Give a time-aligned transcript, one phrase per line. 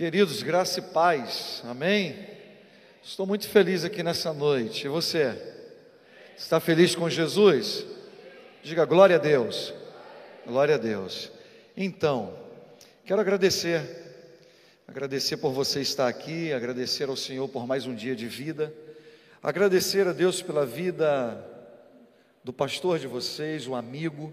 [0.00, 2.16] Queridos, graça e paz, amém?
[3.02, 4.86] Estou muito feliz aqui nessa noite.
[4.86, 5.38] E você?
[6.38, 7.84] Está feliz com Jesus?
[8.62, 9.74] Diga glória a Deus.
[10.46, 11.30] Glória a Deus.
[11.76, 12.34] Então,
[13.04, 13.82] quero agradecer,
[14.88, 18.72] agradecer por você estar aqui, agradecer ao Senhor por mais um dia de vida,
[19.42, 21.46] agradecer a Deus pela vida
[22.42, 24.32] do pastor de vocês, um amigo,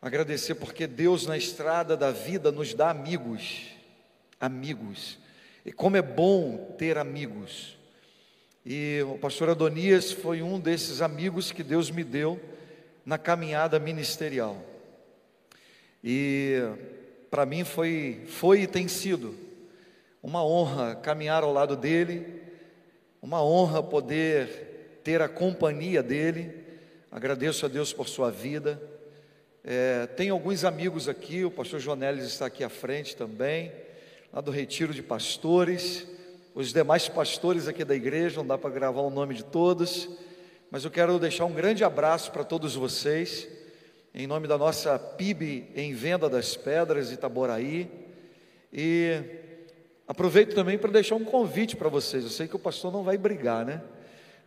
[0.00, 3.80] agradecer porque Deus na estrada da vida nos dá amigos
[4.42, 5.20] amigos.
[5.64, 7.78] E como é bom ter amigos.
[8.66, 12.40] E o pastor Adonias foi um desses amigos que Deus me deu
[13.06, 14.60] na caminhada ministerial.
[16.02, 16.60] E
[17.30, 19.36] para mim foi, foi e tem sido
[20.20, 22.42] uma honra caminhar ao lado dele,
[23.22, 26.64] uma honra poder ter a companhia dele.
[27.12, 28.82] Agradeço a Deus por sua vida.
[29.62, 33.70] É, tem alguns amigos aqui, o pastor Jonelis está aqui à frente também
[34.32, 36.06] lá do Retiro de Pastores,
[36.54, 40.08] os demais pastores aqui da igreja, não dá para gravar o nome de todos,
[40.70, 43.46] mas eu quero deixar um grande abraço para todos vocês,
[44.14, 47.90] em nome da nossa PIB em Venda das Pedras, Itaboraí,
[48.72, 49.20] e
[50.08, 53.18] aproveito também para deixar um convite para vocês, eu sei que o pastor não vai
[53.18, 53.82] brigar, né?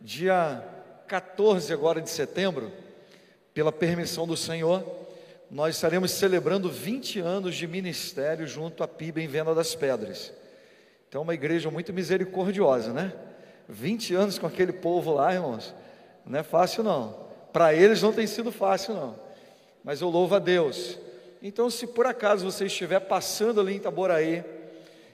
[0.00, 0.64] Dia
[1.06, 2.72] 14 agora de setembro,
[3.54, 5.05] pela permissão do Senhor,
[5.50, 10.32] nós estaremos celebrando 20 anos de ministério junto à PIB em Venda das Pedras.
[11.08, 13.12] Então, uma igreja muito misericordiosa, né?
[13.68, 15.74] 20 anos com aquele povo lá, irmãos,
[16.24, 17.26] não é fácil não.
[17.52, 19.18] Para eles não tem sido fácil não.
[19.84, 20.98] Mas eu louvo a Deus.
[21.40, 24.44] Então, se por acaso você estiver passando ali em Itaboraí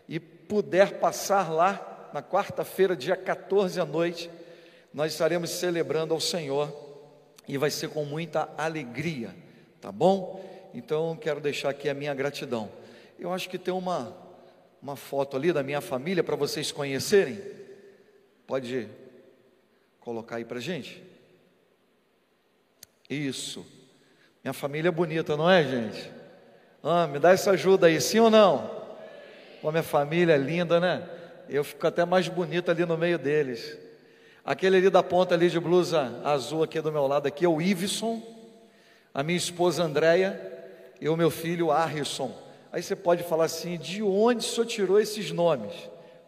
[0.08, 4.30] e puder passar lá na quarta-feira, dia 14 à noite,
[4.94, 6.74] nós estaremos celebrando ao Senhor
[7.46, 9.34] e vai ser com muita alegria
[9.82, 10.40] tá bom?
[10.72, 12.70] Então quero deixar aqui a minha gratidão.
[13.18, 14.16] Eu acho que tem uma,
[14.80, 17.40] uma foto ali da minha família para vocês conhecerem.
[18.46, 18.88] Pode
[19.98, 21.02] colocar aí para gente?
[23.10, 23.66] Isso.
[24.44, 26.10] Minha família é bonita, não é, gente?
[26.80, 28.70] Ah, me dá essa ajuda aí, sim ou não?
[29.60, 31.08] Pô, minha família é linda, né?
[31.48, 33.76] Eu fico até mais bonito ali no meio deles.
[34.44, 37.60] Aquele ali da ponta ali de blusa azul aqui do meu lado aqui é o
[37.60, 38.31] Iveson
[39.14, 40.40] a minha esposa Andréia
[41.00, 42.32] e o meu filho Harrison.
[42.72, 45.72] Aí você pode falar assim: de onde o senhor tirou esses nomes?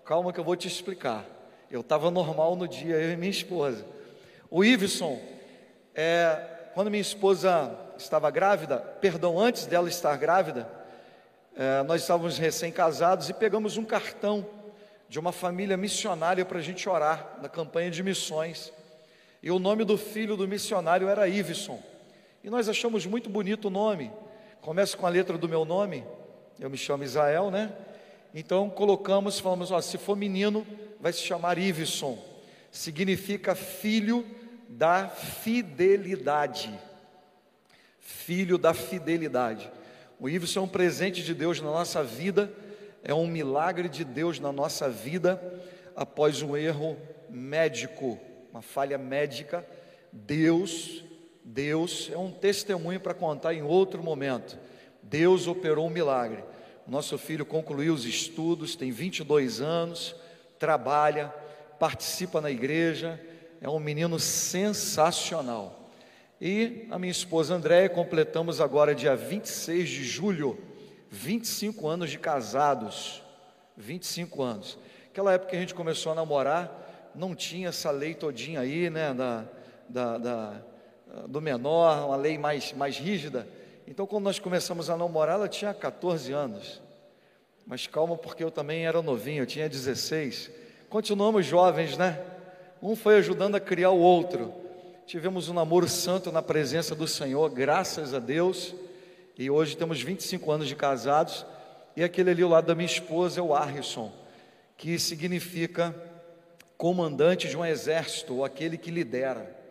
[0.04, 1.24] Calma que eu vou te explicar.
[1.70, 3.84] Eu estava normal no dia, eu e minha esposa.
[4.50, 5.18] O Iveson,
[5.94, 6.36] é,
[6.74, 10.68] quando minha esposa estava grávida, perdão, antes dela estar grávida,
[11.56, 14.46] é, nós estávamos recém-casados e pegamos um cartão
[15.08, 18.72] de uma família missionária para a gente orar na campanha de missões.
[19.42, 21.80] E o nome do filho do missionário era Iveson.
[22.44, 24.12] E nós achamos muito bonito o nome.
[24.60, 26.04] Começa com a letra do meu nome.
[26.60, 27.74] Eu me chamo Israel, né?
[28.34, 30.66] Então colocamos, falamos, ó, se for menino,
[31.00, 32.22] vai se chamar Iveson.
[32.70, 34.26] Significa filho
[34.68, 36.78] da fidelidade.
[37.98, 39.72] Filho da fidelidade.
[40.20, 42.52] O Iveson é um presente de Deus na nossa vida,
[43.02, 45.40] é um milagre de Deus na nossa vida
[45.96, 46.98] após um erro
[47.30, 48.20] médico,
[48.52, 49.66] uma falha médica.
[50.12, 51.02] Deus
[51.44, 54.58] Deus é um testemunho para contar em outro momento.
[55.02, 56.42] Deus operou um milagre.
[56.86, 60.16] Nosso filho concluiu os estudos, tem 22 anos,
[60.58, 61.28] trabalha,
[61.78, 63.20] participa na igreja,
[63.60, 65.90] é um menino sensacional.
[66.40, 70.58] E a minha esposa Andréia, completamos agora dia 26 de julho,
[71.10, 73.22] 25 anos de casados.
[73.76, 74.78] 25 anos.
[75.10, 79.12] Aquela época que a gente começou a namorar, não tinha essa lei todinha aí, né,
[79.14, 79.44] da,
[79.88, 80.62] da, da
[81.28, 83.46] do menor, uma lei mais, mais rígida.
[83.86, 86.82] Então, quando nós começamos a namorar, ela tinha 14 anos.
[87.66, 90.50] Mas calma, porque eu também era novinho, eu tinha 16.
[90.88, 92.20] Continuamos jovens, né?
[92.82, 94.52] Um foi ajudando a criar o outro.
[95.06, 98.74] Tivemos um namoro santo na presença do Senhor, graças a Deus.
[99.38, 101.46] E hoje temos 25 anos de casados.
[101.96, 104.12] E aquele ali ao lado da minha esposa é o Harrison,
[104.76, 105.94] que significa
[106.76, 109.63] comandante de um exército, ou aquele que lidera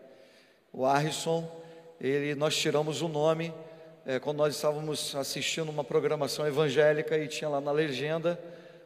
[0.73, 1.47] o Harrison,
[2.01, 3.53] ele, nós tiramos o nome
[4.05, 8.39] é, quando nós estávamos assistindo uma programação evangélica e tinha lá na legenda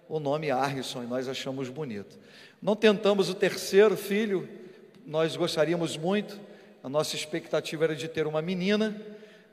[0.09, 2.19] o nome Harrison e nós achamos bonito.
[2.61, 4.47] Não tentamos o terceiro filho,
[5.05, 6.39] nós gostaríamos muito,
[6.83, 9.01] a nossa expectativa era de ter uma menina,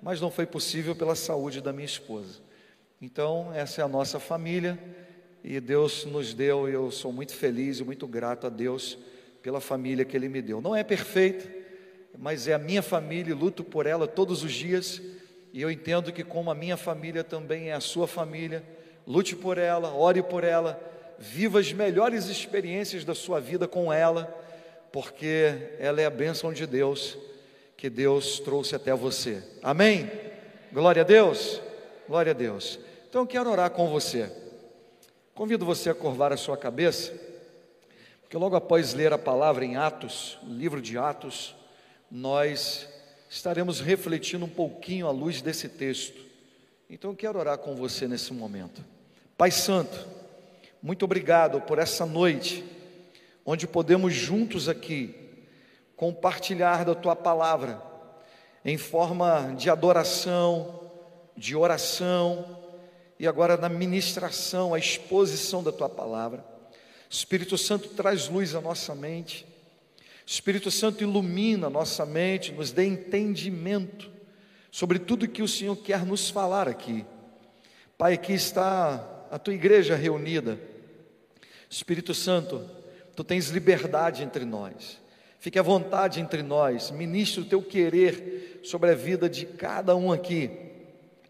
[0.03, 2.41] mas não foi possível pela saúde da minha esposa.
[3.01, 4.79] Então, essa é a nossa família
[5.43, 8.99] e Deus nos deu, e eu sou muito feliz e muito grato a Deus
[9.43, 10.61] pela família que Ele me deu.
[10.61, 11.64] Não é perfeita,
[12.19, 15.01] mas é a minha família e luto por ela todos os dias.
[15.53, 18.63] E eu entendo que, como a minha família também é a sua família,
[19.07, 20.81] lute por ela, ore por ela,
[21.19, 24.27] viva as melhores experiências da sua vida com ela,
[24.93, 27.17] porque ela é a bênção de Deus
[27.77, 29.43] que Deus trouxe até você.
[29.63, 30.11] Amém?
[30.73, 31.61] Glória a Deus.
[32.09, 32.79] Glória a Deus.
[33.09, 34.31] Então eu quero orar com você.
[35.35, 37.13] Convido você a curvar a sua cabeça,
[38.21, 41.57] porque logo após ler a palavra em Atos, livro de Atos,
[42.17, 42.87] nós
[43.29, 46.21] estaremos refletindo um pouquinho à luz desse texto.
[46.89, 48.85] Então eu quero orar com você nesse momento.
[49.37, 50.07] Pai Santo,
[50.81, 52.65] muito obrigado por essa noite,
[53.45, 55.13] onde podemos juntos aqui
[55.97, 57.83] compartilhar da tua palavra
[58.65, 60.89] em forma de adoração,
[61.37, 62.61] de oração
[63.19, 66.45] e agora na ministração, a exposição da tua palavra.
[67.11, 69.53] Espírito Santo traz luz à nossa mente.
[70.27, 74.11] Espírito Santo ilumina nossa mente, nos dê entendimento
[74.71, 77.05] sobre tudo que o Senhor quer nos falar aqui.
[77.97, 80.59] Pai, aqui está a tua igreja reunida.
[81.69, 82.69] Espírito Santo,
[83.15, 84.99] tu tens liberdade entre nós.
[85.39, 90.11] Fique à vontade entre nós, ministre o teu querer sobre a vida de cada um
[90.11, 90.51] aqui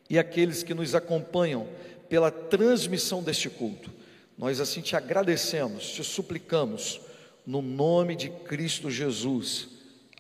[0.09, 1.67] e aqueles que nos acompanham
[2.09, 3.91] pela transmissão deste culto.
[4.39, 7.01] Nós assim te agradecemos, te suplicamos,
[7.47, 9.69] no nome de Cristo Jesus.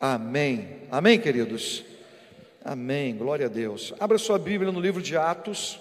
[0.00, 0.82] Amém.
[0.91, 1.85] Amém, queridos?
[2.65, 3.17] Amém.
[3.17, 3.94] Glória a Deus.
[3.99, 5.81] Abra sua Bíblia no livro de Atos.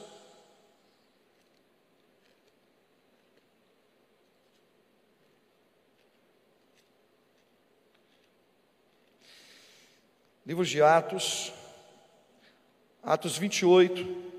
[10.45, 11.53] Livro de Atos,
[13.01, 14.32] Atos 28.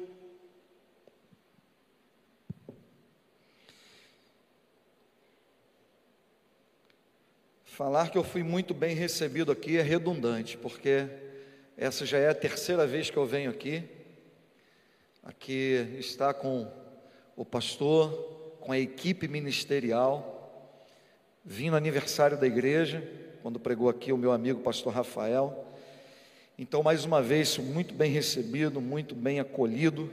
[7.74, 11.08] Falar que eu fui muito bem recebido aqui é redundante, porque
[11.76, 13.82] essa já é a terceira vez que eu venho aqui.
[15.24, 16.70] Aqui está com
[17.34, 18.12] o pastor,
[18.60, 20.72] com a equipe ministerial.
[21.44, 23.02] Vim no aniversário da igreja,
[23.42, 25.66] quando pregou aqui o meu amigo pastor Rafael.
[26.56, 30.12] Então, mais uma vez, muito bem recebido, muito bem acolhido.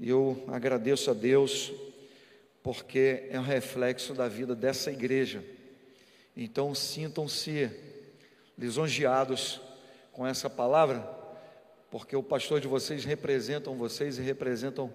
[0.00, 1.74] E eu agradeço a Deus,
[2.62, 5.44] porque é um reflexo da vida dessa igreja.
[6.36, 7.70] Então, sintam-se
[8.58, 9.60] lisonjeados
[10.12, 11.00] com essa palavra,
[11.90, 14.92] porque o pastor de vocês representam vocês e representam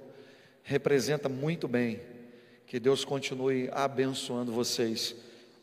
[0.64, 2.02] representa muito bem.
[2.68, 5.16] Que Deus continue abençoando vocês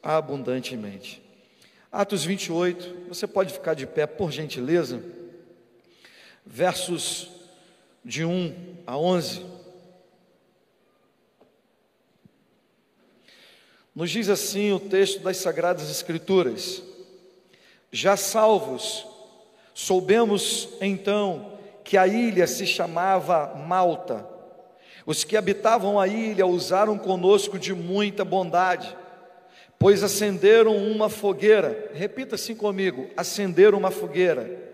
[0.03, 1.23] abundantemente.
[1.93, 5.03] Atos 28, você pode ficar de pé, por gentileza.
[6.45, 7.31] Versos
[8.05, 9.56] de 1 a 11.
[13.97, 16.83] Nos diz assim o texto das Sagradas Escrituras:
[17.91, 19.05] Já salvos,
[19.75, 24.25] soubemos então que a ilha se chamava Malta.
[25.05, 28.97] Os que habitavam a ilha usaram conosco de muita bondade
[29.79, 31.91] pois acenderam uma fogueira.
[31.95, 34.65] Repita assim comigo: acenderam uma fogueira.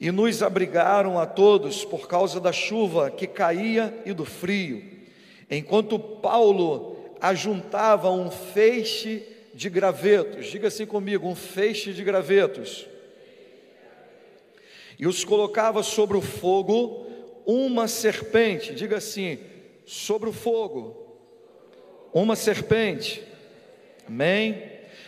[0.00, 4.82] E nos abrigaram a todos por causa da chuva que caía e do frio,
[5.50, 6.89] enquanto Paulo
[7.20, 9.22] ajuntava um feixe
[9.52, 10.46] de gravetos.
[10.46, 12.86] Diga assim comigo: um feixe de gravetos.
[14.98, 17.06] E os colocava sobre o fogo
[17.46, 18.74] uma serpente.
[18.74, 19.38] Diga assim:
[19.86, 21.00] sobre o fogo
[22.12, 23.22] uma serpente.
[24.06, 24.62] Amém?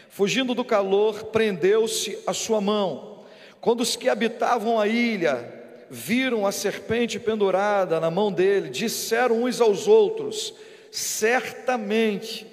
[0.08, 3.24] Fugindo do calor, prendeu-se a sua mão.
[3.60, 9.60] Quando os que habitavam a ilha viram a serpente pendurada na mão dele, disseram uns
[9.60, 10.54] aos outros:
[10.92, 12.46] Certamente,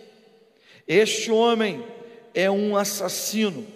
[0.88, 1.86] este homem
[2.34, 3.67] é um assassino,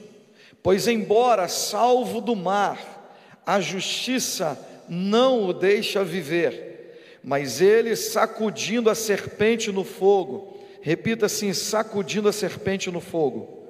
[0.64, 4.58] pois, embora salvo do mar, a justiça
[4.90, 7.20] não o deixa viver.
[7.24, 10.54] Mas ele, sacudindo a serpente no fogo,
[10.84, 13.70] Repita assim: sacudindo a serpente no fogo.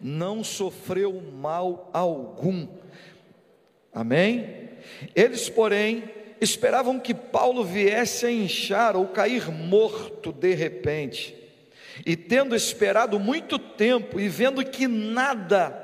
[0.00, 2.66] Não sofreu mal algum.
[3.94, 4.70] Amém?
[5.14, 6.02] Eles, porém,
[6.42, 11.36] esperavam que Paulo viesse a inchar ou cair morto de repente.
[12.04, 15.78] E tendo esperado muito tempo e vendo que nada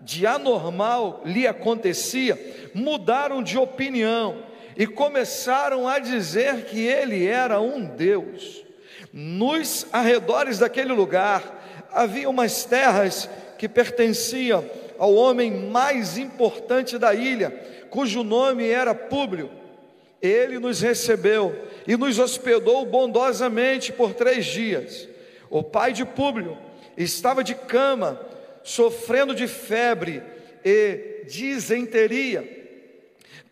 [0.00, 2.38] de anormal lhe acontecia,
[2.72, 4.44] mudaram de opinião
[4.76, 8.64] e começaram a dizer que ele era um Deus.
[9.12, 14.64] Nos arredores daquele lugar havia umas terras que pertenciam
[14.98, 17.50] ao homem mais importante da ilha,
[17.90, 19.57] cujo nome era Públio.
[20.20, 21.56] Ele nos recebeu
[21.86, 25.08] e nos hospedou bondosamente por três dias.
[25.48, 26.58] O pai de Públio
[26.96, 28.20] estava de cama,
[28.62, 30.22] sofrendo de febre
[30.64, 32.58] e disenteria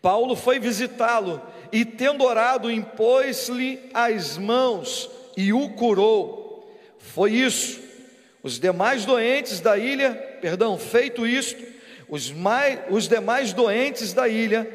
[0.01, 6.73] Paulo foi visitá-lo e, tendo orado, impôs-lhe as mãos e o curou.
[6.97, 7.81] Foi isso.
[8.43, 11.61] Os demais doentes da ilha, perdão, feito isto,
[12.07, 14.65] os, mais, os demais doentes da ilha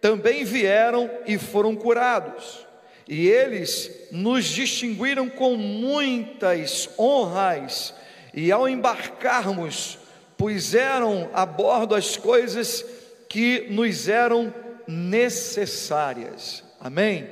[0.00, 2.66] também vieram e foram curados.
[3.08, 7.92] E eles nos distinguiram com muitas honras,
[8.32, 9.98] e ao embarcarmos,
[10.36, 12.84] puseram a bordo as coisas
[13.28, 14.54] que nos eram
[14.86, 16.62] necessárias.
[16.80, 17.28] Amém?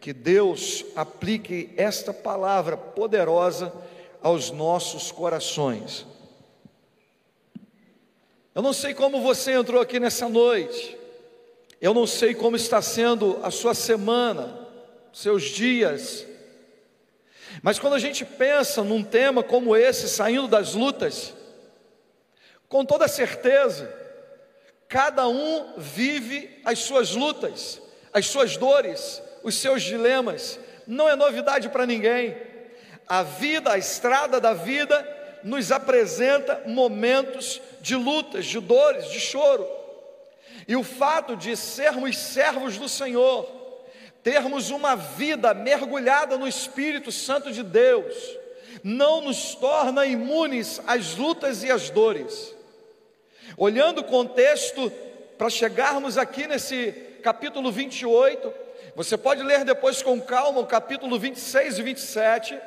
[0.00, 3.72] Que Deus aplique esta palavra poderosa
[4.22, 6.06] aos nossos corações.
[8.54, 10.97] Eu não sei como você entrou aqui nessa noite,
[11.80, 14.66] eu não sei como está sendo a sua semana,
[15.12, 16.26] seus dias,
[17.62, 21.34] mas quando a gente pensa num tema como esse, saindo das lutas,
[22.68, 23.92] com toda certeza,
[24.88, 27.80] cada um vive as suas lutas,
[28.12, 32.36] as suas dores, os seus dilemas, não é novidade para ninguém.
[33.06, 39.66] A vida, a estrada da vida, nos apresenta momentos de lutas, de dores, de choro.
[40.68, 43.48] E o fato de sermos servos do Senhor,
[44.22, 48.14] termos uma vida mergulhada no Espírito Santo de Deus,
[48.84, 52.54] não nos torna imunes às lutas e às dores.
[53.56, 54.92] Olhando o contexto,
[55.38, 58.52] para chegarmos aqui nesse capítulo 28,
[58.94, 62.60] você pode ler depois com calma o capítulo 26 e 27.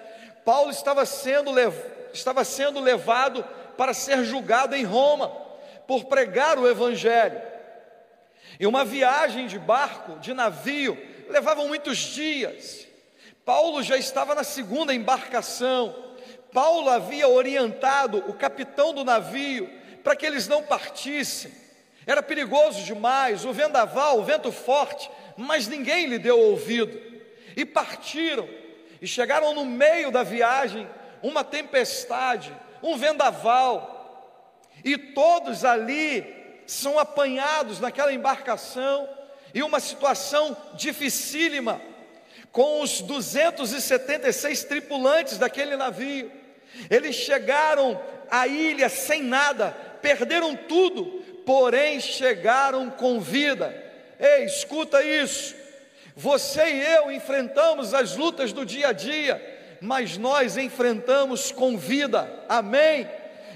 [0.44, 1.76] Paulo estava sendo, lev
[2.14, 3.46] estava sendo levado
[3.78, 5.30] para ser julgado em Roma
[5.86, 7.51] por pregar o Evangelho.
[8.62, 10.96] E uma viagem de barco, de navio,
[11.28, 12.88] levava muitos dias.
[13.44, 15.96] Paulo já estava na segunda embarcação.
[16.54, 19.68] Paulo havia orientado o capitão do navio
[20.04, 21.52] para que eles não partissem.
[22.06, 27.02] Era perigoso demais, o vendaval, o vento forte, mas ninguém lhe deu ouvido.
[27.58, 28.48] E partiram,
[29.02, 30.88] e chegaram no meio da viagem
[31.24, 36.41] uma tempestade, um vendaval, e todos ali
[36.72, 39.08] são apanhados naquela embarcação,
[39.54, 41.82] e uma situação dificílima,
[42.50, 46.32] com os 276 tripulantes daquele navio.
[46.90, 53.76] Eles chegaram à ilha sem nada, perderam tudo, porém chegaram com vida.
[54.18, 55.54] Ei, escuta isso.
[56.16, 62.32] Você e eu enfrentamos as lutas do dia a dia, mas nós enfrentamos com vida.
[62.48, 63.10] Amém?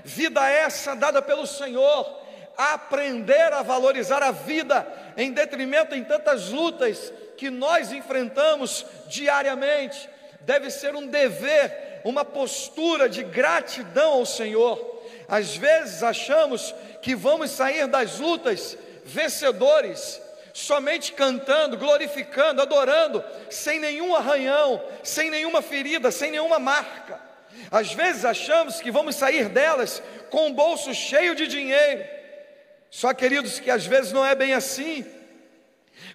[0.04, 2.25] Vida essa dada pelo Senhor.
[2.58, 10.10] Aprender a valorizar a vida em detrimento em tantas lutas que nós enfrentamos diariamente.
[10.42, 14.96] Deve ser um dever, uma postura de gratidão ao Senhor
[15.28, 20.22] às vezes achamos que vamos sair das lutas vencedores,
[20.54, 27.20] somente cantando, glorificando, adorando, sem nenhum arranhão, sem nenhuma ferida, sem nenhuma marca.
[27.72, 32.06] Às vezes achamos que vamos sair delas com o bolso cheio de dinheiro.
[32.90, 35.06] Só, queridos, que às vezes não é bem assim,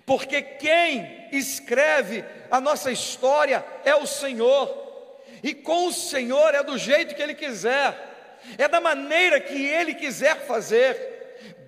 [0.06, 6.76] porque quem escreve a nossa história é o Senhor, e com o Senhor é do
[6.78, 8.10] jeito que Ele quiser
[8.58, 11.08] é da maneira que Ele quiser fazer.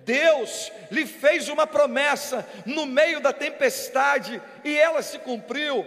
[0.05, 5.85] Deus lhe fez uma promessa no meio da tempestade e ela se cumpriu.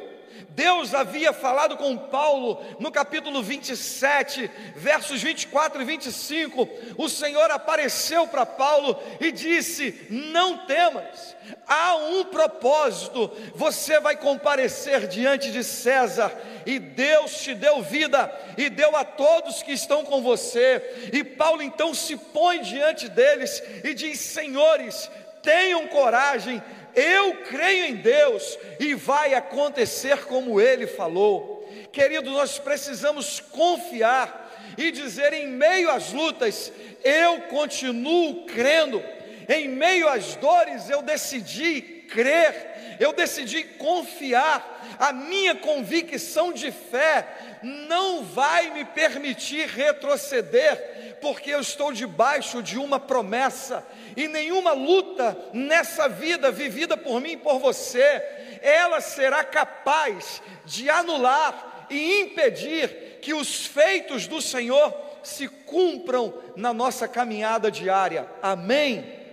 [0.57, 6.67] Deus havia falado com Paulo no capítulo 27, versos 24 e 25.
[6.97, 11.37] O Senhor apareceu para Paulo e disse: Não temas,
[11.69, 16.33] há um propósito, você vai comparecer diante de César,
[16.65, 21.11] e Deus te deu vida e deu a todos que estão com você.
[21.13, 25.11] E Paulo então se põe diante deles e diz: Senhores,
[25.43, 26.63] tenham coragem,
[26.97, 31.69] eu creio em Deus e vai acontecer como ele falou.
[31.93, 36.73] Querido, nós precisamos confiar e dizer em meio às lutas,
[37.05, 39.03] eu continuo crendo.
[39.49, 44.76] Em meio às dores, eu decidi crer, eu decidi confiar.
[44.99, 47.27] A minha convicção de fé
[47.63, 53.87] não vai me permitir retroceder, porque eu estou debaixo de uma promessa
[54.17, 58.23] e nenhuma luta nessa vida vivida por mim e por você,
[58.63, 66.73] ela será capaz de anular e impedir que os feitos do Senhor se cumpram na
[66.73, 68.29] nossa caminhada diária.
[68.41, 69.26] Amém.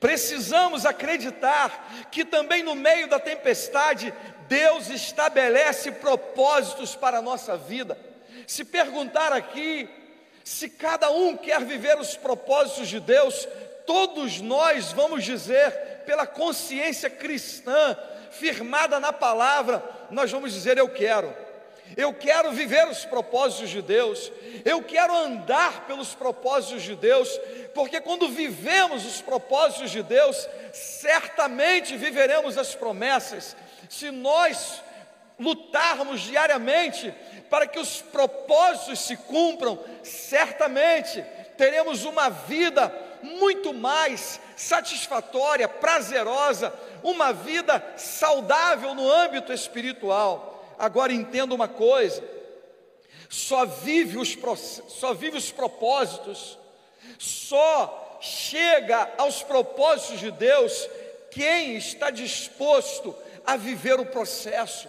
[0.00, 4.12] Precisamos acreditar que também no meio da tempestade,
[4.48, 7.98] Deus estabelece propósitos para a nossa vida.
[8.46, 9.88] Se perguntar aqui,
[10.42, 13.46] se cada um quer viver os propósitos de Deus,
[13.86, 15.70] todos nós vamos dizer,
[16.06, 17.96] pela consciência cristã,
[18.30, 21.34] firmada na palavra, nós vamos dizer: Eu quero.
[21.96, 24.30] Eu quero viver os propósitos de Deus,
[24.64, 27.28] eu quero andar pelos propósitos de Deus,
[27.74, 33.56] porque quando vivemos os propósitos de Deus, certamente viveremos as promessas.
[33.88, 34.82] Se nós
[35.38, 37.14] lutarmos diariamente
[37.48, 41.24] para que os propósitos se cumpram, certamente
[41.56, 42.92] teremos uma vida
[43.22, 50.57] muito mais satisfatória, prazerosa, uma vida saudável no âmbito espiritual.
[50.78, 52.22] Agora entenda uma coisa:
[53.28, 54.36] só vive os,
[54.88, 56.58] só vive os propósitos,
[57.18, 60.88] só chega aos propósitos de Deus
[61.30, 63.14] quem está disposto
[63.46, 64.88] a viver o processo.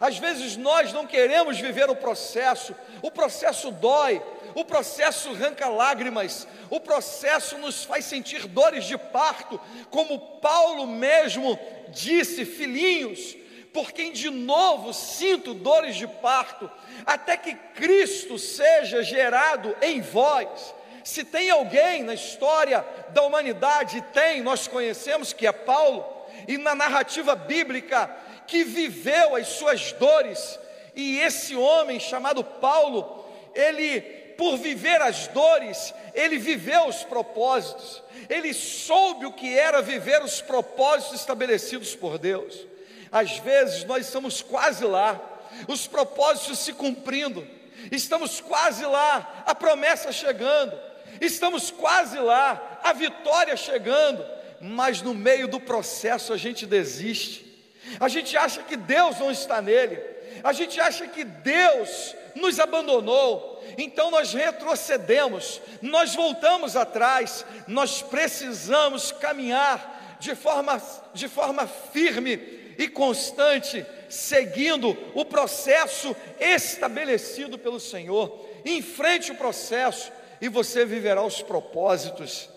[0.00, 4.22] Às vezes nós não queremos viver o processo, o processo dói,
[4.54, 11.58] o processo arranca lágrimas, o processo nos faz sentir dores de parto, como Paulo mesmo
[11.88, 13.36] disse, filhinhos,
[13.78, 16.68] por quem de novo sinto dores de parto,
[17.06, 20.74] até que Cristo seja gerado em vós.
[21.04, 26.04] Se tem alguém na história da humanidade, tem, nós conhecemos que é Paulo,
[26.48, 28.10] e na narrativa bíblica,
[28.48, 30.58] que viveu as suas dores,
[30.92, 34.00] e esse homem chamado Paulo, ele,
[34.36, 40.40] por viver as dores, ele viveu os propósitos, ele soube o que era viver os
[40.40, 42.66] propósitos estabelecidos por Deus.
[43.10, 45.20] Às vezes nós estamos quase lá,
[45.66, 47.46] os propósitos se cumprindo,
[47.90, 50.78] estamos quase lá, a promessa chegando,
[51.20, 54.24] estamos quase lá, a vitória chegando,
[54.60, 57.46] mas no meio do processo a gente desiste,
[57.98, 59.98] a gente acha que Deus não está nele,
[60.44, 69.10] a gente acha que Deus nos abandonou, então nós retrocedemos, nós voltamos atrás, nós precisamos
[69.12, 70.82] caminhar de forma,
[71.14, 78.48] de forma firme e constante, seguindo o processo estabelecido pelo Senhor.
[78.64, 82.48] Enfrente o processo e você viverá os propósitos.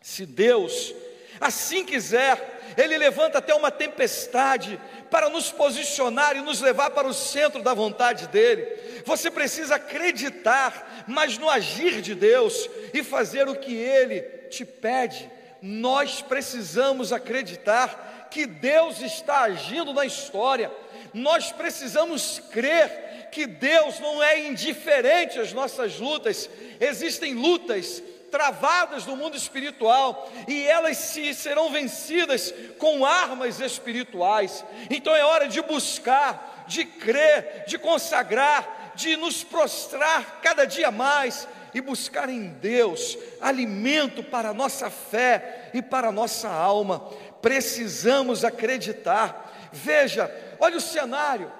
[0.00, 0.94] Se Deus
[1.38, 7.12] assim quiser, Ele levanta até uma tempestade para nos posicionar e nos levar para o
[7.12, 8.66] centro da vontade dEle.
[9.04, 15.28] Você precisa acreditar, mas no agir de Deus e fazer o que Ele te pede.
[15.60, 20.70] Nós precisamos acreditar que Deus está agindo na história.
[21.12, 26.48] Nós precisamos crer que Deus não é indiferente às nossas lutas.
[26.80, 34.64] Existem lutas travadas no mundo espiritual e elas se serão vencidas com armas espirituais.
[34.88, 41.46] Então é hora de buscar, de crer, de consagrar, de nos prostrar cada dia mais
[41.74, 47.10] e buscar em Deus alimento para a nossa fé e para a nossa alma.
[47.42, 49.70] Precisamos acreditar.
[49.72, 51.52] Veja, olha o cenário.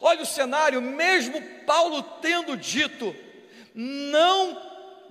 [0.00, 3.14] Olha o cenário, mesmo Paulo tendo dito:
[3.74, 4.60] não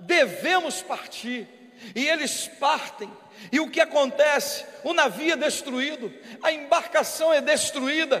[0.00, 1.48] devemos partir.
[1.94, 3.10] E eles partem.
[3.52, 4.64] E o que acontece?
[4.82, 8.20] O navio é destruído, a embarcação é destruída,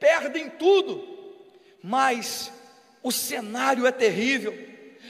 [0.00, 1.10] perdem tudo.
[1.82, 2.50] Mas
[3.02, 4.56] o cenário é terrível.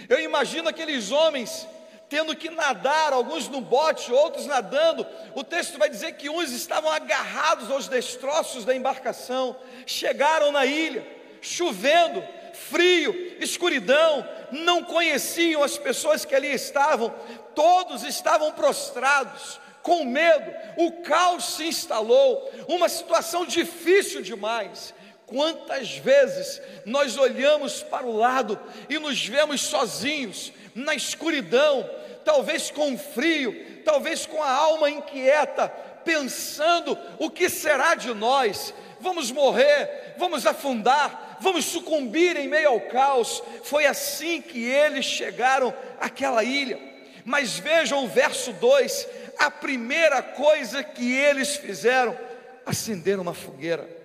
[0.09, 1.67] Eu imagino aqueles homens
[2.13, 5.07] tendo que nadar, alguns no bote, outros nadando.
[5.35, 11.07] O texto vai dizer que uns estavam agarrados aos destroços da embarcação, chegaram na ilha,
[11.41, 12.23] chovendo,
[12.53, 17.15] frio, escuridão, não conheciam as pessoas que ali estavam,
[17.55, 24.93] todos estavam prostrados, com medo, o caos se instalou, uma situação difícil demais.
[25.33, 31.89] Quantas vezes nós olhamos para o lado e nos vemos sozinhos, na escuridão,
[32.23, 35.71] talvez com frio, talvez com a alma inquieta,
[36.05, 42.81] pensando o que será de nós, vamos morrer, vamos afundar, vamos sucumbir em meio ao
[42.83, 43.43] caos.
[43.65, 46.79] Foi assim que eles chegaram àquela ilha.
[47.25, 52.19] Mas vejam o verso 2: a primeira coisa que eles fizeram,
[52.67, 54.02] acender uma fogueira.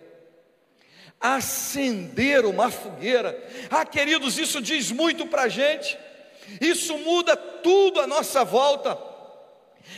[1.19, 3.37] Acender uma fogueira.
[3.69, 5.97] Ah, queridos, isso diz muito para a gente.
[6.61, 8.97] Isso muda tudo à nossa volta.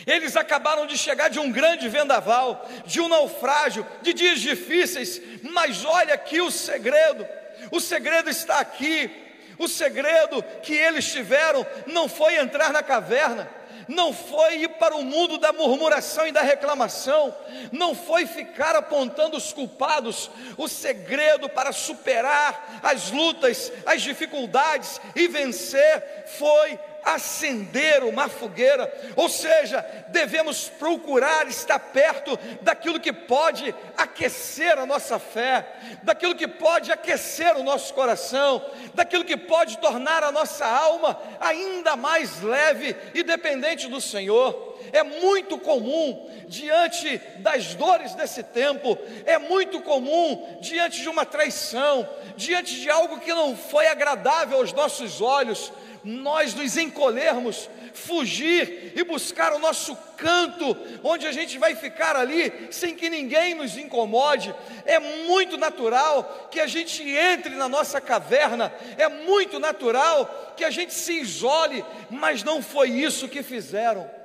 [0.06, 5.20] Eles acabaram de chegar de um grande vendaval, de um naufrágio, de dias difíceis,
[5.52, 7.26] mas olha aqui o segredo.
[7.70, 9.10] O segredo está aqui.
[9.58, 13.48] O segredo que eles tiveram não foi entrar na caverna,
[13.90, 17.34] não foi ir para o mundo da murmuração e da reclamação,
[17.72, 20.30] não foi ficar apontando os culpados.
[20.56, 29.28] O segredo para superar as lutas, as dificuldades e vencer foi acender uma fogueira, ou
[29.28, 35.66] seja, devemos procurar estar perto daquilo que pode aquecer a nossa fé,
[36.02, 41.96] daquilo que pode aquecer o nosso coração, daquilo que pode tornar a nossa alma ainda
[41.96, 44.69] mais leve e dependente do Senhor.
[44.92, 52.08] É muito comum diante das dores desse tempo, é muito comum diante de uma traição,
[52.36, 55.72] diante de algo que não foi agradável aos nossos olhos,
[56.02, 62.68] nós nos encolhermos, fugir e buscar o nosso canto, onde a gente vai ficar ali
[62.70, 64.54] sem que ninguém nos incomode.
[64.84, 70.70] É muito natural que a gente entre na nossa caverna, é muito natural que a
[70.70, 74.19] gente se isole, mas não foi isso que fizeram.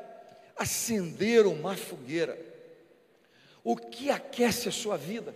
[0.55, 2.37] Acenderam uma fogueira.
[3.63, 5.33] O que aquece a sua vida?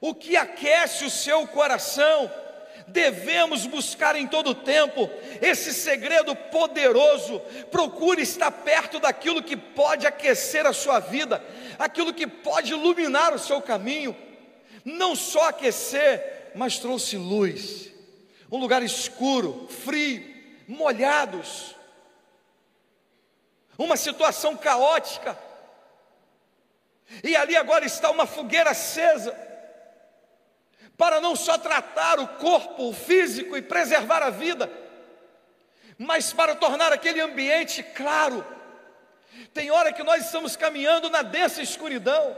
[0.00, 2.30] O que aquece o seu coração?
[2.88, 5.10] devemos buscar em todo tempo
[5.40, 7.40] esse segredo poderoso.
[7.70, 11.42] Procure estar perto daquilo que pode aquecer a sua vida,
[11.78, 14.16] aquilo que pode iluminar o seu caminho.
[14.84, 17.90] Não só aquecer, mas trouxe luz.
[18.50, 20.24] Um lugar escuro, frio,
[20.66, 21.74] molhados.
[23.78, 25.38] Uma situação caótica.
[27.22, 29.34] E ali agora está uma fogueira acesa
[30.98, 34.68] para não só tratar o corpo o físico e preservar a vida,
[35.96, 38.44] mas para tornar aquele ambiente claro.
[39.54, 42.36] Tem hora que nós estamos caminhando na densa escuridão,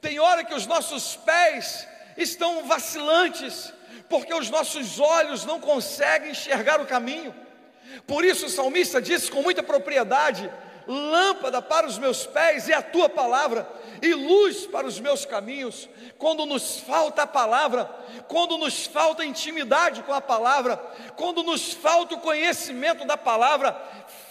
[0.00, 3.72] tem hora que os nossos pés estão vacilantes,
[4.08, 7.34] porque os nossos olhos não conseguem enxergar o caminho.
[8.06, 10.50] Por isso o salmista disse com muita propriedade:
[10.86, 13.68] lâmpada para os meus pés e a tua palavra,
[14.00, 15.88] e luz para os meus caminhos.
[16.18, 17.84] Quando nos falta a palavra,
[18.28, 20.76] quando nos falta intimidade com a palavra,
[21.16, 23.76] quando nos falta o conhecimento da palavra,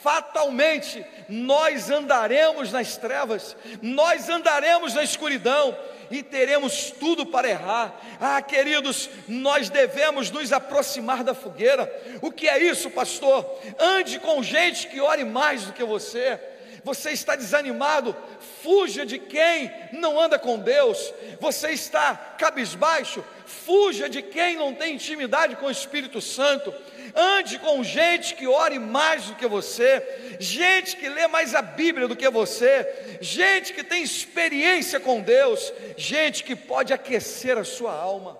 [0.05, 5.75] fatalmente nós andaremos nas trevas, nós andaremos na escuridão
[6.11, 7.99] e teremos tudo para errar.
[8.21, 11.91] Ah, queridos, nós devemos nos aproximar da fogueira.
[12.21, 13.59] O que é isso, pastor?
[13.79, 16.39] Ande com gente que ore mais do que você.
[16.85, 18.15] Você está desanimado?
[18.61, 21.11] Fuja de quem não anda com Deus.
[21.39, 23.25] Você está cabisbaixo?
[23.47, 26.71] Fuja de quem não tem intimidade com o Espírito Santo.
[27.15, 32.07] Ande com gente que ore mais do que você, gente que lê mais a Bíblia
[32.07, 37.93] do que você, gente que tem experiência com Deus, gente que pode aquecer a sua
[37.93, 38.39] alma.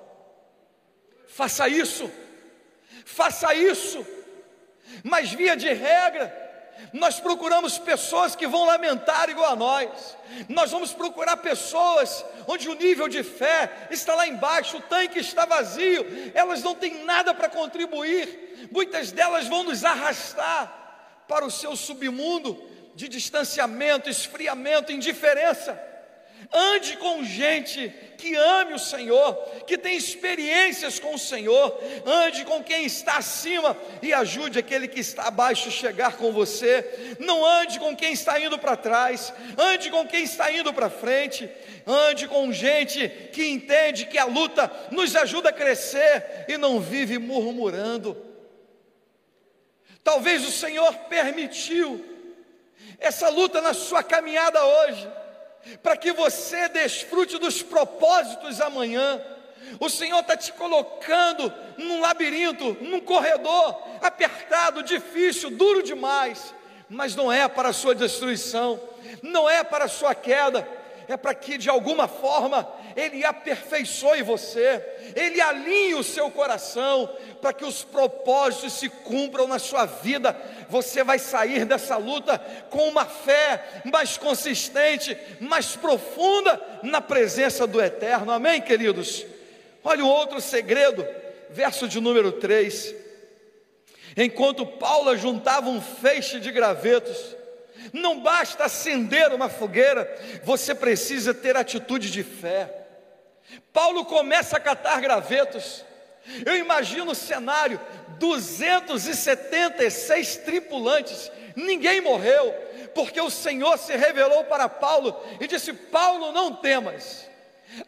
[1.28, 2.12] Faça isso,
[3.06, 4.06] faça isso,
[5.04, 6.45] mas via de regra,
[6.92, 10.18] nós procuramos pessoas que vão lamentar igual a nós,
[10.50, 15.46] nós vamos procurar pessoas onde o nível de fé está lá embaixo, o tanque está
[15.46, 20.84] vazio, elas não têm nada para contribuir, muitas delas vão nos arrastar
[21.28, 22.62] para o seu submundo
[22.96, 25.95] de distanciamento, esfriamento, indiferença.
[26.52, 29.36] Ande com gente que ame o Senhor,
[29.68, 31.80] que tem experiências com o Senhor.
[32.06, 37.16] Ande com quem está acima e ajude aquele que está abaixo a chegar com você.
[37.20, 41.50] Não ande com quem está indo para trás, ande com quem está indo para frente.
[41.88, 47.20] Ande com gente que entende que a luta nos ajuda a crescer e não vive
[47.20, 48.18] murmurando.
[50.04, 52.04] Talvez o Senhor permitiu
[53.00, 55.08] essa luta na sua caminhada hoje
[55.82, 59.22] para que você desfrute dos propósitos amanhã.
[59.80, 66.54] O Senhor está te colocando num labirinto, num corredor apertado, difícil, duro demais,
[66.90, 68.80] mas não é para a sua destruição,
[69.22, 70.68] não é para a sua queda,
[71.08, 74.84] é para que de alguma forma Ele aperfeiçoe você,
[75.16, 77.10] Ele alinhe o seu coração,
[77.42, 80.36] para que os propósitos se cumpram na sua vida.
[80.70, 82.40] Você vai sair dessa luta
[82.70, 89.26] com uma fé mais consistente, mais profunda na presença do Eterno, amém, queridos?
[89.84, 91.06] Olha o outro segredo,
[91.50, 92.96] verso de número 3.
[94.18, 97.36] Enquanto Paulo juntava um feixe de gravetos,
[97.94, 100.10] não basta acender uma fogueira,
[100.44, 102.86] você precisa ter atitude de fé.
[103.72, 105.86] Paulo começa a catar gravetos.
[106.46, 107.80] Eu imagino o cenário:
[108.18, 112.52] 276 tripulantes, ninguém morreu,
[112.94, 117.30] porque o Senhor se revelou para Paulo e disse: Paulo, não temas,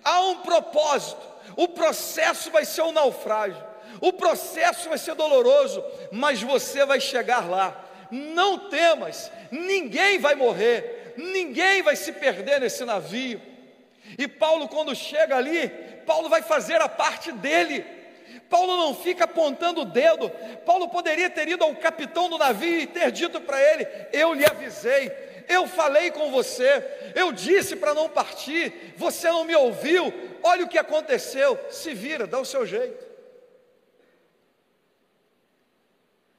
[0.04, 3.66] há um propósito, o processo vai ser um naufrágio,
[4.00, 11.14] o processo vai ser doloroso, mas você vai chegar lá não temas, ninguém vai morrer,
[11.18, 13.42] ninguém vai se perder nesse navio.
[14.18, 15.70] E Paulo, quando chega ali,
[16.06, 17.86] Paulo vai fazer a parte dele,
[18.50, 20.30] Paulo não fica apontando o dedo.
[20.66, 24.46] Paulo poderia ter ido ao capitão do navio e ter dito para ele: Eu lhe
[24.46, 25.12] avisei,
[25.48, 26.84] eu falei com você,
[27.16, 31.60] eu disse para não partir, você não me ouviu, olha o que aconteceu.
[31.70, 33.07] Se vira, dá o seu jeito.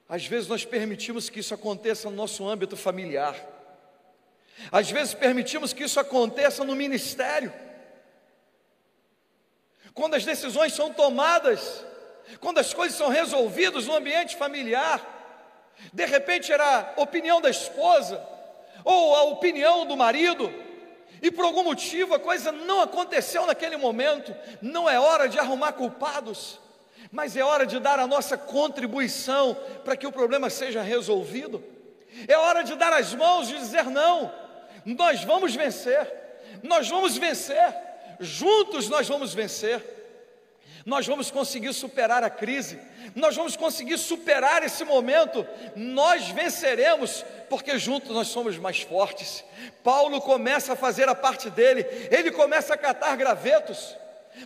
[0.08, 3.36] Às vezes nós permitimos que isso aconteça no nosso âmbito familiar,
[4.72, 7.52] às vezes permitimos que isso aconteça no ministério,
[9.92, 11.84] quando as decisões são tomadas,
[12.40, 15.16] quando as coisas são resolvidas no ambiente familiar,
[15.92, 18.24] de repente era a opinião da esposa,
[18.84, 20.52] ou a opinião do marido,
[21.20, 25.72] e por algum motivo a coisa não aconteceu naquele momento, não é hora de arrumar
[25.72, 26.60] culpados,
[27.10, 31.62] mas é hora de dar a nossa contribuição para que o problema seja resolvido.
[32.26, 34.32] É hora de dar as mãos e dizer: não,
[34.84, 36.10] nós vamos vencer,
[36.62, 37.74] nós vamos vencer,
[38.20, 39.98] juntos nós vamos vencer.
[40.86, 42.80] Nós vamos conseguir superar a crise,
[43.14, 49.44] nós vamos conseguir superar esse momento, nós venceremos, porque juntos nós somos mais fortes.
[49.84, 53.94] Paulo começa a fazer a parte dele, ele começa a catar gravetos.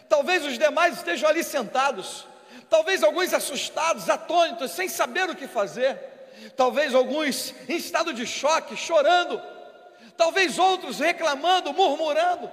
[0.09, 2.27] Talvez os demais estejam ali sentados,
[2.73, 5.95] talvez alguns assustados, atônitos, sem saber o que fazer,
[6.57, 9.39] talvez alguns em estado de choque, chorando,
[10.17, 12.51] talvez outros reclamando, murmurando.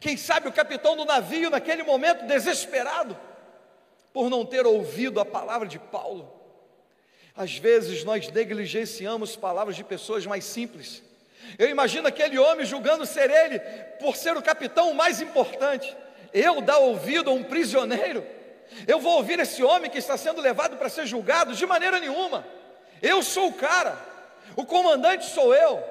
[0.00, 3.16] Quem sabe o capitão do navio, naquele momento, desesperado,
[4.12, 6.28] por não ter ouvido a palavra de Paulo.
[7.36, 11.00] Às vezes nós negligenciamos palavras de pessoas mais simples.
[11.60, 13.60] Eu imagino aquele homem julgando ser ele,
[14.00, 15.96] por ser o capitão mais importante.
[16.34, 18.41] Eu dar ouvido a um prisioneiro
[18.86, 21.54] eu vou ouvir esse homem que está sendo levado para ser julgado?
[21.54, 22.44] De maneira nenhuma.
[23.00, 23.98] Eu sou o cara,
[24.56, 25.82] o comandante sou eu.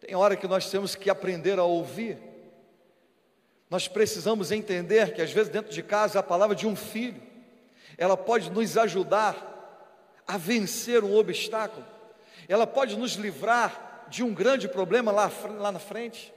[0.00, 2.18] Tem hora que nós temos que aprender a ouvir.
[3.70, 7.20] Nós precisamos entender que às vezes dentro de casa a palavra de um filho,
[7.96, 9.56] ela pode nos ajudar
[10.26, 11.86] a vencer um obstáculo,
[12.48, 16.32] ela pode nos livrar de um grande problema lá, lá na frente.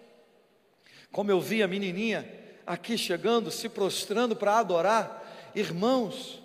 [1.11, 5.51] Como eu vi a menininha aqui chegando, se prostrando para adorar.
[5.55, 6.41] Irmãos,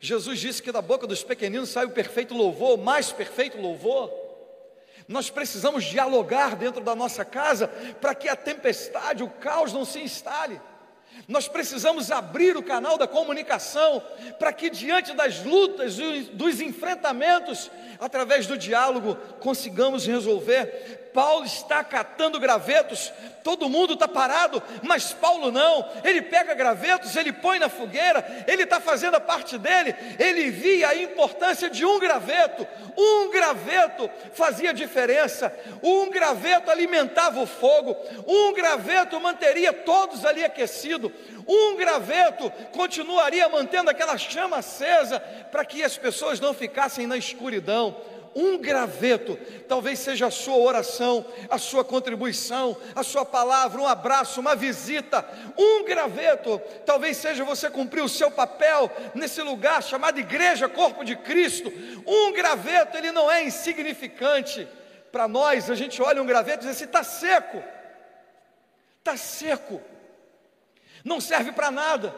[0.00, 4.12] Jesus disse que da boca dos pequeninos sai o perfeito louvor, o mais perfeito louvor.
[5.06, 7.68] Nós precisamos dialogar dentro da nossa casa
[8.00, 10.60] para que a tempestade, o caos não se instale.
[11.26, 14.02] Nós precisamos abrir o canal da comunicação
[14.38, 15.96] para que, diante das lutas,
[16.32, 21.07] dos enfrentamentos, através do diálogo, consigamos resolver.
[21.18, 25.84] Paulo está catando gravetos, todo mundo está parado, mas Paulo não.
[26.04, 29.96] Ele pega gravetos, ele põe na fogueira, ele está fazendo a parte dele.
[30.16, 32.64] Ele via a importância de um graveto,
[32.96, 35.52] um graveto fazia diferença,
[35.82, 41.10] um graveto alimentava o fogo, um graveto manteria todos ali aquecidos,
[41.48, 45.18] um graveto continuaria mantendo aquela chama acesa
[45.50, 47.96] para que as pessoas não ficassem na escuridão
[48.34, 49.36] um graveto,
[49.66, 55.28] talvez seja a sua oração, a sua contribuição, a sua palavra, um abraço, uma visita,
[55.56, 61.16] um graveto, talvez seja você cumprir o seu papel nesse lugar chamado Igreja Corpo de
[61.16, 61.72] Cristo.
[62.06, 64.66] Um graveto, ele não é insignificante.
[65.10, 67.62] Para nós, a gente olha um graveto e diz assim: está seco,
[68.98, 69.80] está seco,
[71.04, 72.14] não serve para nada.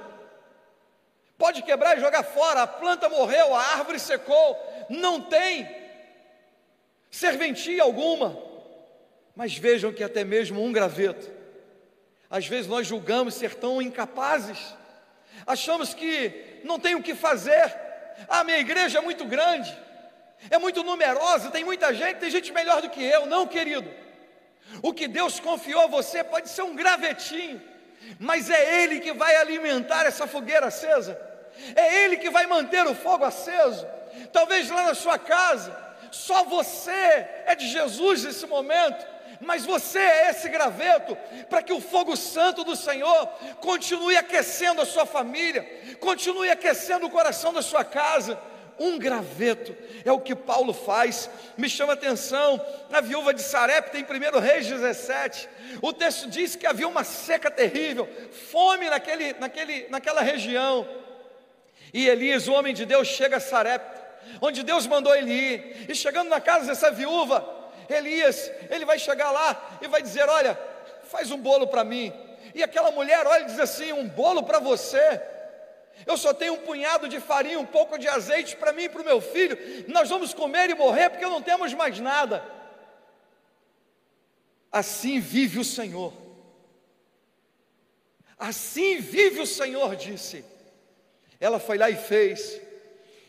[1.38, 5.79] Pode quebrar e jogar fora, a planta morreu, a árvore secou, não tem
[7.10, 8.40] serventia alguma.
[9.34, 11.30] Mas vejam que até mesmo um graveto,
[12.28, 14.58] às vezes nós julgamos ser tão incapazes,
[15.46, 17.74] achamos que não tem o que fazer,
[18.28, 19.76] a minha igreja é muito grande,
[20.48, 23.26] é muito numerosa, tem muita gente, tem gente melhor do que eu.
[23.26, 23.90] Não, querido,
[24.82, 27.60] o que Deus confiou a você pode ser um gravetinho,
[28.18, 31.20] mas é Ele que vai alimentar essa fogueira acesa,
[31.74, 33.86] é Ele que vai manter o fogo aceso.
[34.32, 36.90] Talvez lá na sua casa, só você
[37.46, 39.06] é de Jesus nesse momento,
[39.40, 41.16] mas você é esse graveto
[41.48, 43.26] para que o fogo santo do Senhor
[43.60, 45.66] continue aquecendo a sua família,
[45.98, 48.38] continue aquecendo o coração da sua casa.
[48.78, 51.28] Um graveto é o que Paulo faz.
[51.56, 55.48] Me chama a atenção, a viúva de Sarepta em 1 Reis 17,
[55.82, 58.08] o texto diz que havia uma seca terrível,
[58.50, 60.88] fome naquele, naquele, naquela região.
[61.92, 63.99] E Elias, o homem de Deus, chega a Sarepta
[64.40, 65.90] onde Deus mandou ele ir.
[65.90, 67.46] E chegando na casa dessa viúva,
[67.88, 70.58] Elias, ele vai chegar lá e vai dizer: Olha,
[71.04, 72.12] faz um bolo para mim.
[72.54, 75.20] E aquela mulher olha e diz assim: Um bolo para você.
[76.06, 79.02] Eu só tenho um punhado de farinha, um pouco de azeite para mim e para
[79.02, 79.58] o meu filho.
[79.88, 82.42] Nós vamos comer e morrer porque não temos mais nada.
[84.72, 86.12] Assim vive o Senhor.
[88.38, 90.44] Assim vive o Senhor, disse.
[91.38, 92.60] Ela foi lá e fez,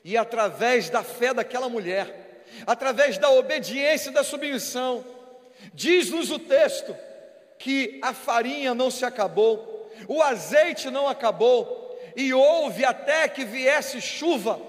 [0.04, 5.06] e através da fé daquela mulher, através da obediência e da submissão,
[5.74, 6.96] diz-nos o texto
[7.58, 11.80] que a farinha não se acabou, o azeite não acabou,
[12.16, 14.60] e houve até que viesse chuva,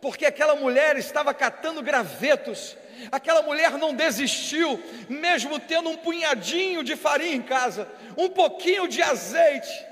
[0.00, 2.76] porque aquela mulher estava catando gravetos,
[3.12, 9.02] aquela mulher não desistiu, mesmo tendo um punhadinho de farinha em casa, um pouquinho de
[9.02, 9.86] azeite,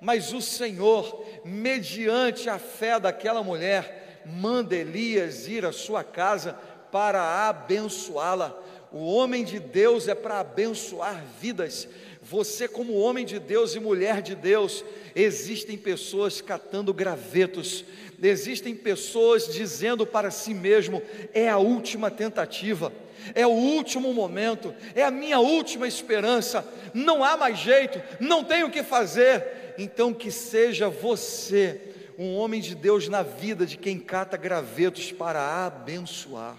[0.00, 6.52] mas o Senhor, mediante a fé daquela mulher, manda Elias ir à sua casa
[6.90, 8.56] para abençoá-la.
[8.90, 11.88] O homem de Deus é para abençoar vidas.
[12.22, 17.84] Você, como homem de Deus e mulher de Deus, existem pessoas catando gravetos,
[18.22, 22.92] existem pessoas dizendo para si mesmo: é a última tentativa,
[23.34, 28.66] é o último momento, é a minha última esperança, não há mais jeito, não tenho
[28.66, 31.80] o que fazer então que seja você
[32.18, 36.56] um homem de Deus na vida de quem cata gravetos para abençoar.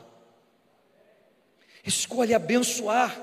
[1.85, 3.13] Escolha abençoar,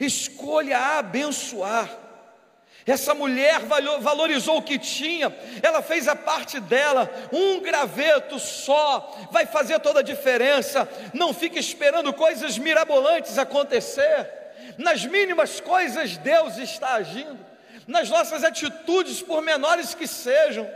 [0.00, 2.00] escolha abençoar.
[2.84, 3.60] Essa mulher
[4.00, 10.00] valorizou o que tinha, ela fez a parte dela, um graveto só vai fazer toda
[10.00, 10.88] a diferença.
[11.14, 14.28] Não fique esperando coisas mirabolantes acontecer,
[14.76, 17.54] nas mínimas coisas Deus está agindo
[17.86, 20.68] nas nossas atitudes, por menores que sejam,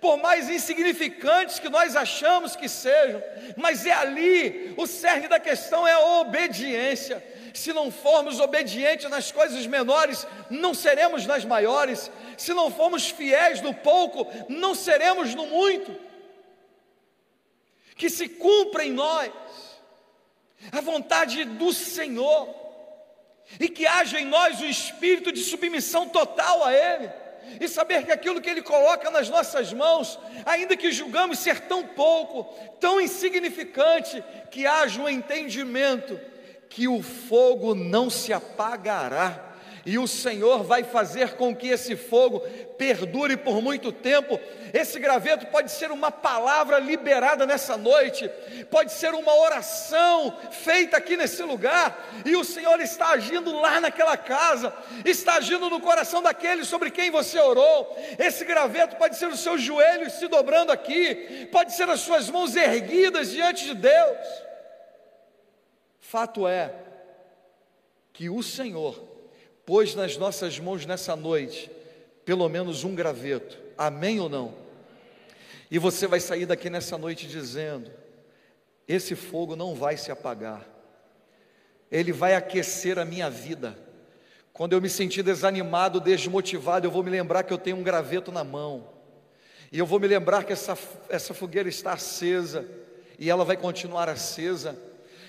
[0.00, 3.22] por mais insignificantes que nós achamos que sejam,
[3.56, 7.22] mas é ali, o cerne da questão é a obediência.
[7.52, 12.10] Se não formos obedientes nas coisas menores, não seremos nas maiores.
[12.36, 15.94] Se não formos fiéis no pouco, não seremos no muito.
[17.96, 19.30] Que se cumpra em nós
[20.72, 22.64] a vontade do Senhor
[23.60, 27.10] e que haja em nós o espírito de submissão total a Ele,
[27.60, 31.84] e saber que aquilo que Ele coloca nas nossas mãos, ainda que julgamos ser tão
[31.84, 32.44] pouco,
[32.80, 36.20] tão insignificante, que haja um entendimento
[36.68, 39.43] que o fogo não se apagará
[39.86, 42.40] e o Senhor vai fazer com que esse fogo
[42.78, 44.40] perdure por muito tempo.
[44.72, 48.28] Esse graveto pode ser uma palavra liberada nessa noite,
[48.70, 54.16] pode ser uma oração feita aqui nesse lugar, e o Senhor está agindo lá naquela
[54.16, 54.72] casa,
[55.04, 57.96] está agindo no coração daquele sobre quem você orou.
[58.18, 62.56] Esse graveto pode ser os seus joelhos se dobrando aqui, pode ser as suas mãos
[62.56, 64.44] erguidas diante de Deus.
[66.00, 66.72] Fato é
[68.12, 69.13] que o Senhor
[69.66, 71.70] pôs nas nossas mãos nessa noite
[72.24, 73.58] pelo menos um graveto.
[73.76, 74.54] Amém ou não?
[75.70, 77.90] E você vai sair daqui nessa noite dizendo:
[78.88, 80.66] esse fogo não vai se apagar,
[81.90, 83.76] ele vai aquecer a minha vida.
[84.52, 88.30] Quando eu me sentir desanimado, desmotivado, eu vou me lembrar que eu tenho um graveto
[88.30, 88.88] na mão,
[89.72, 92.64] e eu vou me lembrar que essa, essa fogueira está acesa,
[93.18, 94.78] e ela vai continuar acesa.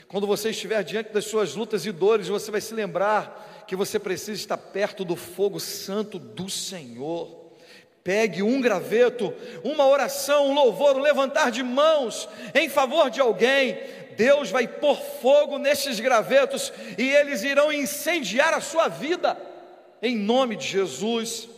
[0.08, 4.00] Quando você estiver diante das suas lutas e dores, você vai se lembrar que você
[4.00, 7.44] precisa estar perto do fogo santo do Senhor.
[8.04, 13.80] Pegue um graveto, uma oração, um louvor, um levantar de mãos em favor de alguém.
[14.16, 19.38] Deus vai pôr fogo nesses gravetos e eles irão incendiar a sua vida,
[20.02, 21.50] em nome de Jesus.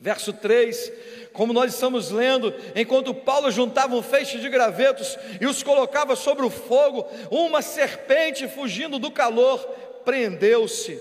[0.00, 0.92] Verso 3:
[1.32, 6.44] como nós estamos lendo, enquanto Paulo juntava um feixe de gravetos e os colocava sobre
[6.44, 9.58] o fogo, uma serpente fugindo do calor
[10.04, 11.00] prendeu-se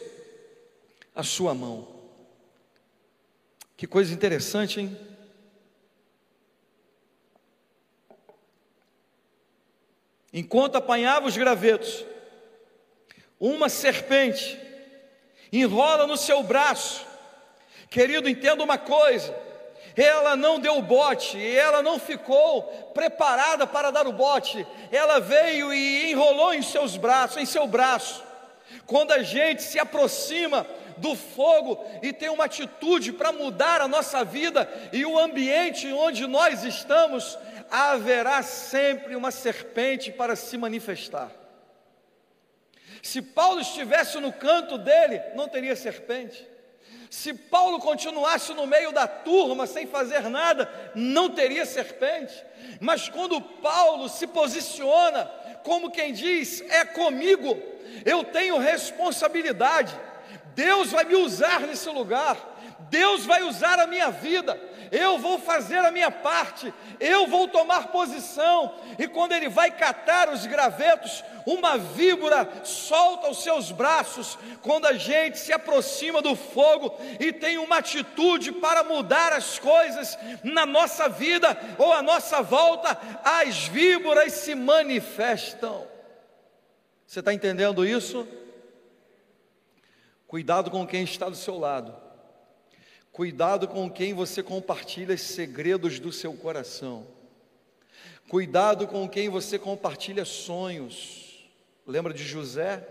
[1.15, 1.87] a sua mão.
[3.75, 4.97] Que coisa interessante, hein?
[10.31, 12.05] Enquanto apanhava os gravetos,
[13.39, 14.59] uma serpente
[15.51, 17.05] enrola no seu braço.
[17.89, 19.35] Querido, entenda uma coisa:
[19.95, 25.73] ela não deu o bote, ela não ficou preparada para dar o bote, ela veio
[25.73, 28.23] e enrolou em seus braços, em seu braço.
[28.85, 30.65] Quando a gente se aproxima
[30.99, 36.27] do fogo e tem uma atitude para mudar a nossa vida e o ambiente onde
[36.27, 37.37] nós estamos,
[37.69, 41.31] haverá sempre uma serpente para se manifestar.
[43.01, 46.47] Se Paulo estivesse no canto dele, não teria serpente.
[47.09, 52.33] Se Paulo continuasse no meio da turma sem fazer nada, não teria serpente.
[52.79, 55.25] Mas quando Paulo se posiciona
[55.63, 57.57] como quem diz: é comigo,
[58.05, 59.95] eu tenho responsabilidade.
[60.55, 62.37] Deus vai me usar nesse lugar.
[62.89, 64.59] Deus vai usar a minha vida,
[64.91, 70.29] eu vou fazer a minha parte, eu vou tomar posição, e quando ele vai catar
[70.29, 76.95] os gravetos, uma víbora solta os seus braços, quando a gente se aproxima do fogo
[77.19, 82.97] e tem uma atitude para mudar as coisas na nossa vida ou à nossa volta,
[83.23, 85.87] as víboras se manifestam.
[87.05, 88.27] Você está entendendo isso?
[90.29, 91.91] Cuidado com quem está do seu lado.
[93.11, 97.07] Cuidado com quem você compartilha os segredos do seu coração.
[98.29, 101.49] Cuidado com quem você compartilha sonhos.
[101.83, 102.87] Lembra de José?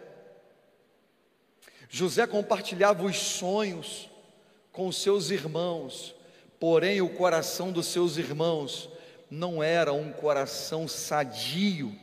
[1.88, 4.10] José compartilhava os sonhos
[4.72, 6.16] com os seus irmãos,
[6.58, 8.90] porém o coração dos seus irmãos
[9.30, 11.96] não era um coração sadio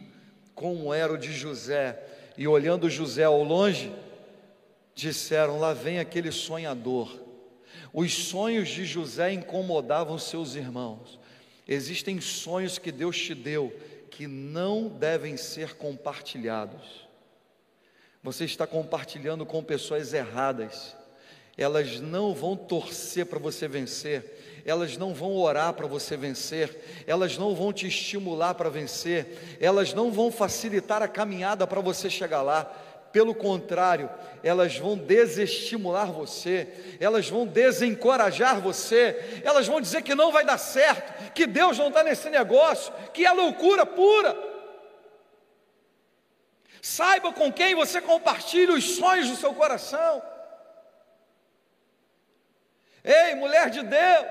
[0.53, 2.01] como era o de José.
[2.37, 3.93] E olhando José ao longe,
[4.95, 7.23] disseram: Lá vem aquele sonhador.
[7.93, 11.19] Os sonhos de José incomodavam seus irmãos.
[11.67, 13.73] Existem sonhos que Deus te deu
[14.09, 17.05] que não devem ser compartilhados.
[18.23, 20.95] Você está compartilhando com pessoas erradas.
[21.57, 27.37] Elas não vão torcer para você vencer, elas não vão orar para você vencer, elas
[27.37, 32.41] não vão te estimular para vencer, elas não vão facilitar a caminhada para você chegar
[32.41, 32.69] lá
[33.15, 34.09] pelo contrário,
[34.43, 40.57] elas vão desestimular você, elas vão desencorajar você, elas vão dizer que não vai dar
[40.57, 44.37] certo, que Deus não está nesse negócio, que é loucura pura.
[46.81, 50.21] Saiba com quem você compartilha os sonhos do seu coração.
[53.01, 54.25] Ei, mulher de Deus,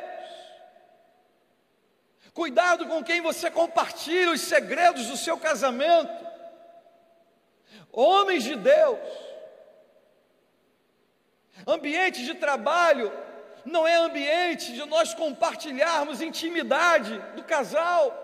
[2.35, 6.24] cuidado com quem você compartilha os segredos do seu casamento
[7.95, 8.99] homens de Deus.
[11.67, 13.13] Ambiente de trabalho
[13.65, 18.21] não é ambiente de nós compartilharmos intimidade do casal.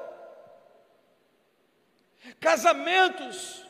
[2.38, 3.64] Casamentos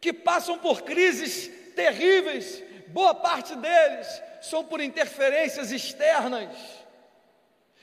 [0.00, 6.54] que passam por crises terríveis, boa parte deles são por interferências externas,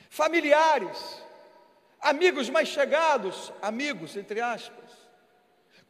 [0.08, 1.20] familiares,
[2.00, 4.81] amigos mais chegados, amigos entre aspas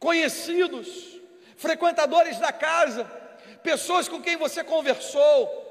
[0.03, 1.17] conhecidos,
[1.55, 3.05] frequentadores da casa,
[3.63, 5.61] pessoas com quem você conversou.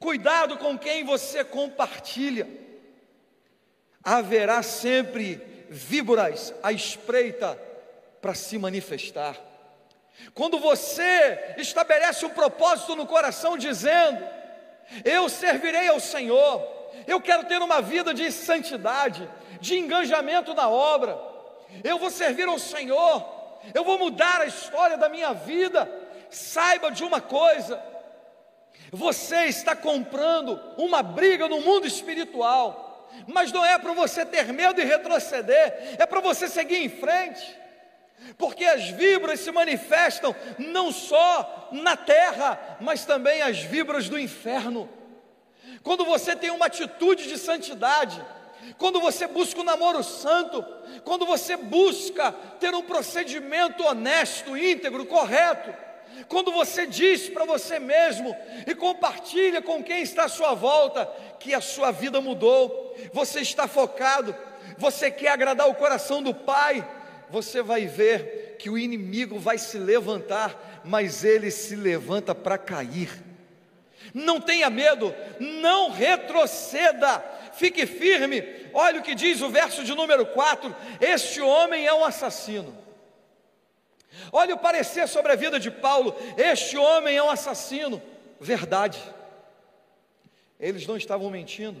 [0.00, 2.48] Cuidado com quem você compartilha.
[4.02, 5.40] Haverá sempre
[5.70, 7.56] víboras à espreita
[8.20, 9.36] para se manifestar.
[10.34, 14.24] Quando você estabelece um propósito no coração dizendo:
[15.04, 16.66] Eu servirei ao Senhor,
[17.06, 21.37] eu quero ter uma vida de santidade, de engajamento na obra,
[21.84, 23.24] eu vou servir ao Senhor,
[23.74, 25.90] eu vou mudar a história da minha vida.
[26.30, 27.82] Saiba de uma coisa:
[28.90, 34.80] você está comprando uma briga no mundo espiritual, mas não é para você ter medo
[34.80, 37.56] e retroceder, é para você seguir em frente,
[38.36, 44.88] porque as vibras se manifestam não só na terra, mas também as vibras do inferno.
[45.82, 48.22] Quando você tem uma atitude de santidade,
[48.76, 50.64] quando você busca o um namoro santo,
[51.04, 55.72] quando você busca ter um procedimento honesto, íntegro, correto,
[56.28, 58.36] quando você diz para você mesmo
[58.66, 61.06] e compartilha com quem está à sua volta
[61.38, 64.34] que a sua vida mudou, você está focado,
[64.76, 66.86] você quer agradar o coração do Pai,
[67.30, 73.10] você vai ver que o inimigo vai se levantar, mas ele se levanta para cair.
[74.14, 77.22] Não tenha medo, não retroceda,
[77.58, 78.42] fique firme.
[78.72, 82.76] Olha o que diz o verso de número 4: Este homem é um assassino.
[84.32, 88.00] Olha o parecer sobre a vida de Paulo: Este homem é um assassino.
[88.40, 89.02] Verdade.
[90.58, 91.80] Eles não estavam mentindo.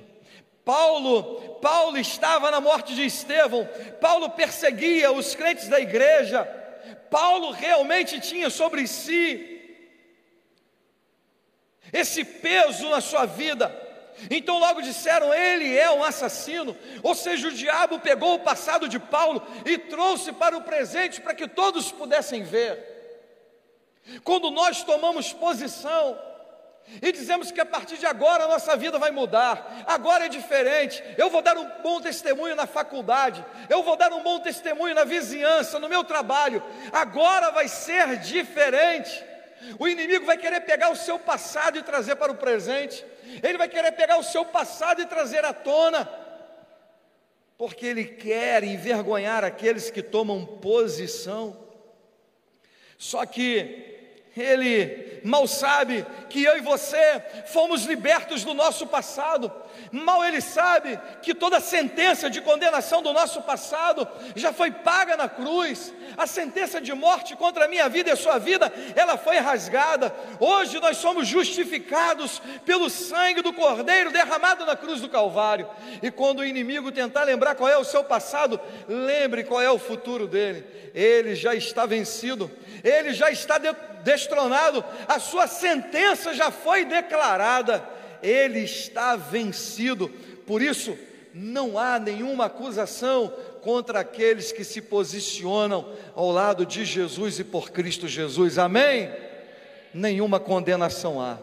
[0.64, 3.66] Paulo, Paulo estava na morte de Estevão.
[4.00, 6.44] Paulo perseguia os crentes da igreja.
[7.10, 9.54] Paulo realmente tinha sobre si
[11.92, 13.87] esse peso na sua vida.
[14.30, 16.76] Então logo disseram, ele é um assassino.
[17.02, 21.34] Ou seja, o diabo pegou o passado de Paulo e trouxe para o presente para
[21.34, 22.96] que todos pudessem ver.
[24.24, 26.18] Quando nós tomamos posição
[27.02, 31.02] e dizemos que a partir de agora a nossa vida vai mudar, agora é diferente,
[31.18, 35.04] eu vou dar um bom testemunho na faculdade, eu vou dar um bom testemunho na
[35.04, 39.22] vizinhança, no meu trabalho, agora vai ser diferente.
[39.78, 43.04] O inimigo vai querer pegar o seu passado e trazer para o presente.
[43.42, 46.08] Ele vai querer pegar o seu passado e trazer à tona.
[47.56, 51.56] Porque ele quer envergonhar aqueles que tomam posição.
[52.96, 53.97] Só que
[54.40, 59.50] ele mal sabe que eu e você fomos libertos do nosso passado,
[59.90, 65.28] mal ele sabe que toda sentença de condenação do nosso passado já foi paga na
[65.28, 69.38] cruz, a sentença de morte contra a minha vida e a sua vida, ela foi
[69.38, 70.14] rasgada.
[70.40, 75.68] Hoje nós somos justificados pelo sangue do Cordeiro derramado na cruz do Calvário.
[76.02, 79.78] E quando o inimigo tentar lembrar qual é o seu passado, lembre qual é o
[79.78, 80.64] futuro dele.
[80.94, 82.50] Ele já está vencido,
[82.82, 83.58] ele já está
[84.08, 87.86] destronado, a sua sentença já foi declarada,
[88.22, 90.08] ele está vencido.
[90.46, 90.96] Por isso,
[91.34, 97.70] não há nenhuma acusação contra aqueles que se posicionam ao lado de Jesus e por
[97.70, 98.56] Cristo Jesus.
[98.56, 99.12] Amém?
[99.92, 101.38] Nenhuma condenação há,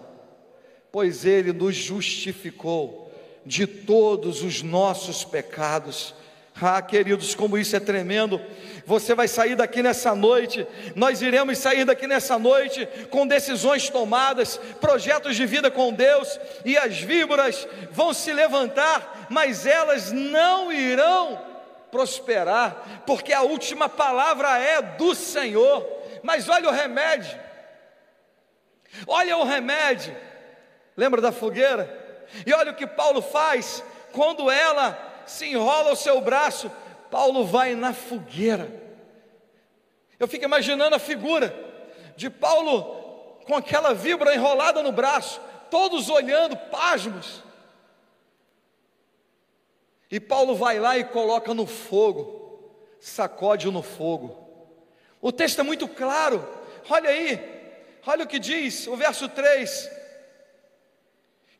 [0.91, 3.11] pois Ele nos justificou
[3.45, 6.16] de todos os nossos pecados.
[6.62, 8.41] Ah, queridos, como isso é tremendo.
[8.86, 14.58] Você vai sair daqui nessa noite, nós iremos sair daqui nessa noite com decisões tomadas,
[14.80, 21.41] projetos de vida com Deus, e as víboras vão se levantar, mas elas não irão
[21.91, 25.86] prosperar, porque a última palavra é do Senhor.
[26.24, 27.38] Mas olha o remédio,
[29.08, 30.16] olha o remédio,
[30.95, 32.03] lembra da fogueira?
[32.45, 36.71] E olha o que Paulo faz quando ela se enrola o seu braço,
[37.09, 38.84] Paulo vai na fogueira.
[40.19, 41.53] Eu fico imaginando a figura
[42.15, 42.84] de Paulo
[43.45, 47.43] com aquela víbora enrolada no braço, todos olhando, pasmos.
[50.09, 54.45] E Paulo vai lá e coloca no fogo, sacode no fogo.
[55.21, 56.47] O texto é muito claro,
[56.89, 57.71] olha aí,
[58.05, 59.89] olha o que diz o verso 3: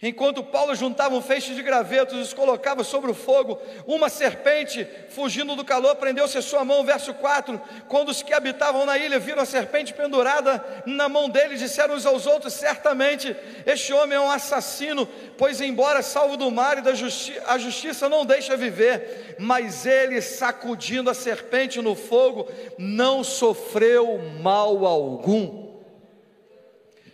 [0.02, 4.86] Enquanto Paulo juntava um feixe de gravetos e os colocava sobre o fogo, uma serpente,
[5.10, 6.84] fugindo do calor, prendeu-se a sua mão.
[6.84, 11.56] Verso 4: Quando os que habitavam na ilha viram a serpente pendurada na mão dele,
[11.56, 13.36] disseram uns aos outros: Certamente
[13.66, 18.10] este homem é um assassino, pois, embora salvo do mar e da justi a justiça
[18.10, 25.74] não deixa viver, mas ele, sacudindo a serpente no fogo, não sofreu mal algum.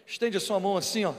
[0.05, 1.13] Estende a sua mão assim, ó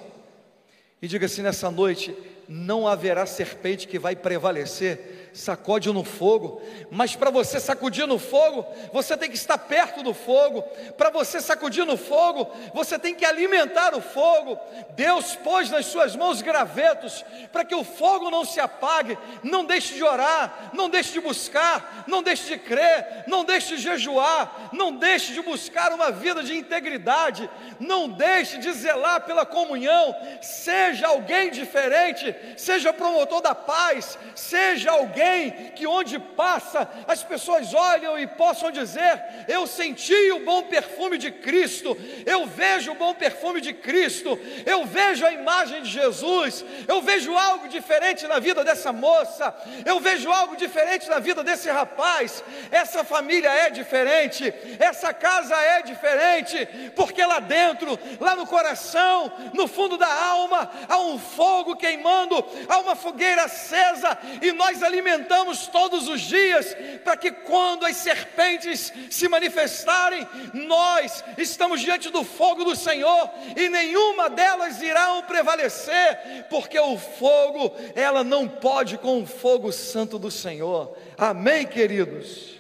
[1.03, 2.17] e diga assim nessa noite:
[2.49, 6.61] não haverá serpente que vai prevalecer sacode no fogo,
[6.91, 10.63] mas para você sacudir no fogo, você tem que estar perto do fogo,
[10.97, 14.59] para você sacudir no fogo, você tem que alimentar o fogo.
[14.91, 19.17] Deus pôs nas suas mãos gravetos para que o fogo não se apague.
[19.43, 23.83] Não deixe de orar, não deixe de buscar, não deixe de crer, não deixe de
[23.83, 27.49] jejuar, não deixe de buscar uma vida de integridade,
[27.81, 30.15] não deixe de zelar pela comunhão.
[30.41, 37.73] Seja alguém diferente, seja promotor da paz, seja alguém alguém que onde passa as pessoas
[37.73, 41.97] olham e possam dizer: Eu senti o bom perfume de Cristo,
[42.27, 47.37] eu vejo o bom perfume de Cristo, eu vejo a imagem de Jesus, eu vejo
[47.37, 49.55] algo diferente na vida dessa moça,
[49.85, 52.43] eu vejo algo diferente na vida desse rapaz.
[52.71, 56.67] Essa família é diferente, essa casa é diferente,
[56.97, 62.79] porque lá dentro, lá no coração, no fundo da alma, há um fogo queimando, há
[62.79, 68.93] uma fogueira acesa e nós alimentamos alimentamos todos os dias, para que quando as serpentes
[69.11, 76.79] se manifestarem, nós estamos diante do fogo do Senhor e nenhuma delas irão prevalecer, porque
[76.79, 80.97] o fogo, ela não pode com o fogo santo do Senhor.
[81.17, 82.53] Amém, queridos?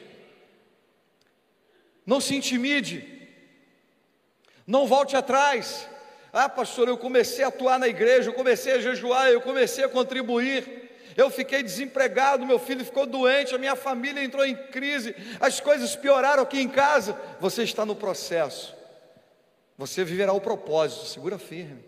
[2.04, 3.28] Não se intimide,
[4.66, 5.88] não volte atrás.
[6.32, 9.88] Ah, pastor, eu comecei a atuar na igreja, eu comecei a jejuar, eu comecei a
[9.88, 15.60] contribuir eu fiquei desempregado, meu filho ficou doente, a minha família entrou em crise, as
[15.60, 17.18] coisas pioraram aqui em casa.
[17.40, 18.74] Você está no processo,
[19.76, 21.84] você viverá o propósito, segura firme,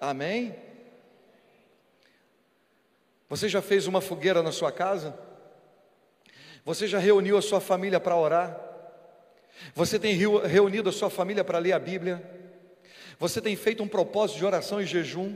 [0.00, 0.54] amém?
[3.28, 5.18] Você já fez uma fogueira na sua casa?
[6.64, 8.60] Você já reuniu a sua família para orar?
[9.74, 12.22] Você tem reunido a sua família para ler a Bíblia?
[13.18, 15.34] Você tem feito um propósito de oração e jejum?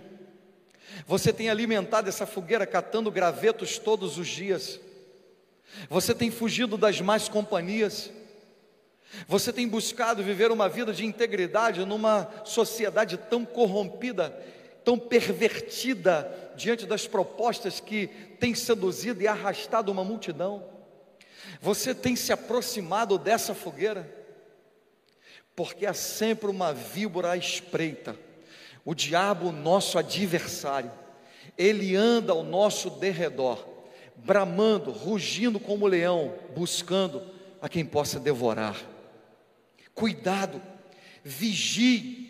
[1.06, 4.80] Você tem alimentado essa fogueira catando gravetos todos os dias.
[5.88, 8.10] Você tem fugido das más companhias.
[9.28, 14.30] Você tem buscado viver uma vida de integridade numa sociedade tão corrompida,
[14.84, 18.08] tão pervertida diante das propostas que
[18.40, 20.64] tem seduzido e arrastado uma multidão.
[21.60, 24.12] Você tem se aproximado dessa fogueira,
[25.54, 28.25] porque há sempre uma víbora à espreita
[28.86, 30.92] o diabo, nosso adversário,
[31.58, 33.66] ele anda ao nosso derredor,
[34.14, 37.20] bramando, rugindo como leão, buscando
[37.60, 38.76] a quem possa devorar.
[39.92, 40.62] Cuidado,
[41.24, 42.24] vigie,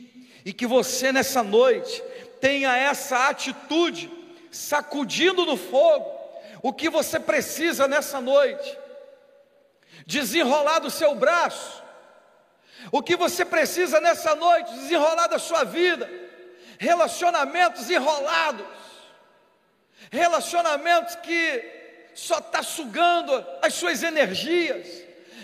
[0.46, 2.02] E que você nessa noite
[2.40, 4.10] tenha essa atitude,
[4.50, 6.08] sacudindo no fogo,
[6.62, 8.78] o que você precisa nessa noite,
[10.06, 11.82] desenrolar do seu braço,
[12.92, 16.08] o que você precisa nessa noite, desenrolar da sua vida,
[16.78, 18.66] relacionamentos enrolados,
[20.10, 21.76] relacionamentos que
[22.14, 24.86] só está sugando as suas energias,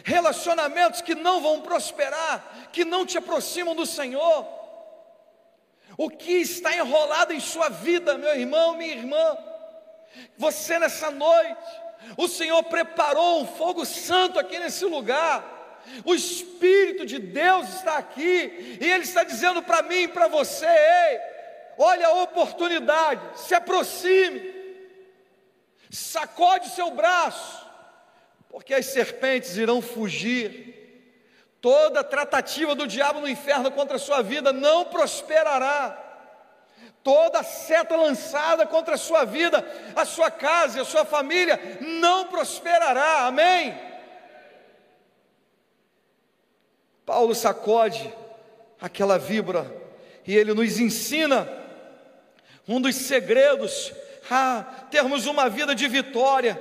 [0.05, 4.47] relacionamentos que não vão prosperar, que não te aproximam do Senhor.
[5.97, 9.37] O que está enrolado em sua vida, meu irmão, minha irmã?
[10.39, 11.62] Você nessa noite,
[12.16, 15.62] o Senhor preparou um fogo santo aqui nesse lugar.
[16.05, 20.66] O Espírito de Deus está aqui e Ele está dizendo para mim e para você:
[20.66, 21.20] ei,
[21.78, 24.55] olha a oportunidade, se aproxime,
[25.91, 27.66] sacode seu braço,
[28.49, 30.72] porque as serpentes irão fugir.
[31.61, 35.97] Toda tratativa do diabo no inferno contra a sua vida não prosperará.
[37.05, 39.64] Toda seta lançada contra a sua vida,
[39.95, 43.26] a sua casa a sua família não prosperará.
[43.26, 43.91] Amém.
[47.05, 48.13] Paulo sacode
[48.81, 49.71] aquela vibra
[50.27, 51.49] e ele nos ensina
[52.67, 53.93] um dos segredos
[54.31, 56.61] a termos uma vida de vitória,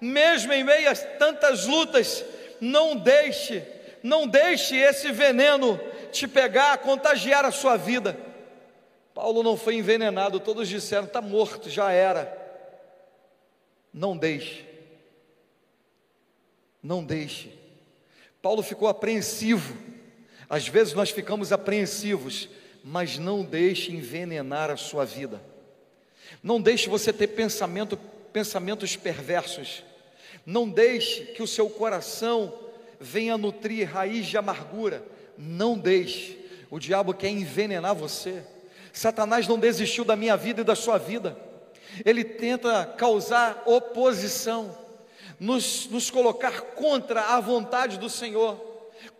[0.00, 2.24] mesmo em meio a tantas lutas.
[2.60, 3.66] Não deixe,
[4.02, 5.80] não deixe esse veneno
[6.12, 8.16] te pegar, contagiar a sua vida.
[9.12, 12.40] Paulo não foi envenenado, todos disseram: está morto, já era.
[13.92, 14.64] Não deixe,
[16.82, 17.61] não deixe.
[18.42, 19.76] Paulo ficou apreensivo.
[20.50, 22.48] Às vezes nós ficamos apreensivos,
[22.84, 25.40] mas não deixe envenenar a sua vida.
[26.42, 27.96] Não deixe você ter pensamento,
[28.32, 29.84] pensamentos perversos.
[30.44, 32.52] Não deixe que o seu coração
[33.00, 35.04] venha nutrir raiz de amargura.
[35.38, 36.38] Não deixe.
[36.68, 38.42] O diabo quer envenenar você.
[38.92, 41.36] Satanás não desistiu da minha vida e da sua vida.
[42.04, 44.76] Ele tenta causar oposição,
[45.42, 48.54] nos, nos colocar contra a vontade do Senhor,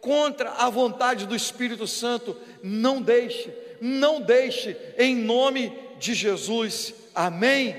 [0.00, 2.36] contra a vontade do Espírito Santo.
[2.62, 6.94] Não deixe, não deixe, em nome de Jesus.
[7.12, 7.74] Amém.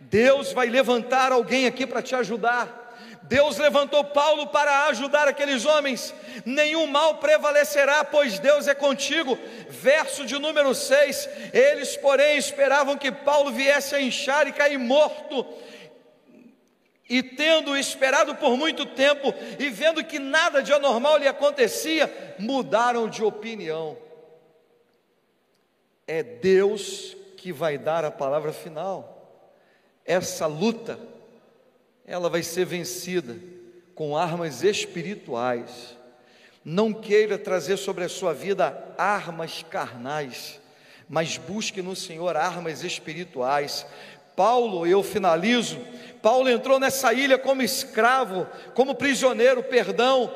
[0.00, 2.78] Deus vai levantar alguém aqui para te ajudar.
[3.24, 6.14] Deus levantou Paulo para ajudar aqueles homens,
[6.46, 9.38] nenhum mal prevalecerá, pois Deus é contigo.
[9.68, 15.46] Verso de número 6: Eles, porém, esperavam que Paulo viesse a inchar e cair morto.
[17.10, 22.08] E tendo esperado por muito tempo e vendo que nada de anormal lhe acontecia,
[22.38, 23.98] mudaram de opinião.
[26.06, 29.44] É Deus que vai dar a palavra final.
[30.04, 31.00] Essa luta
[32.06, 33.36] ela vai ser vencida
[33.92, 35.96] com armas espirituais.
[36.64, 40.60] Não queira trazer sobre a sua vida armas carnais,
[41.08, 43.84] mas busque no Senhor armas espirituais.
[44.40, 45.78] Paulo, eu finalizo.
[46.22, 50.32] Paulo entrou nessa ilha como escravo, como prisioneiro, perdão,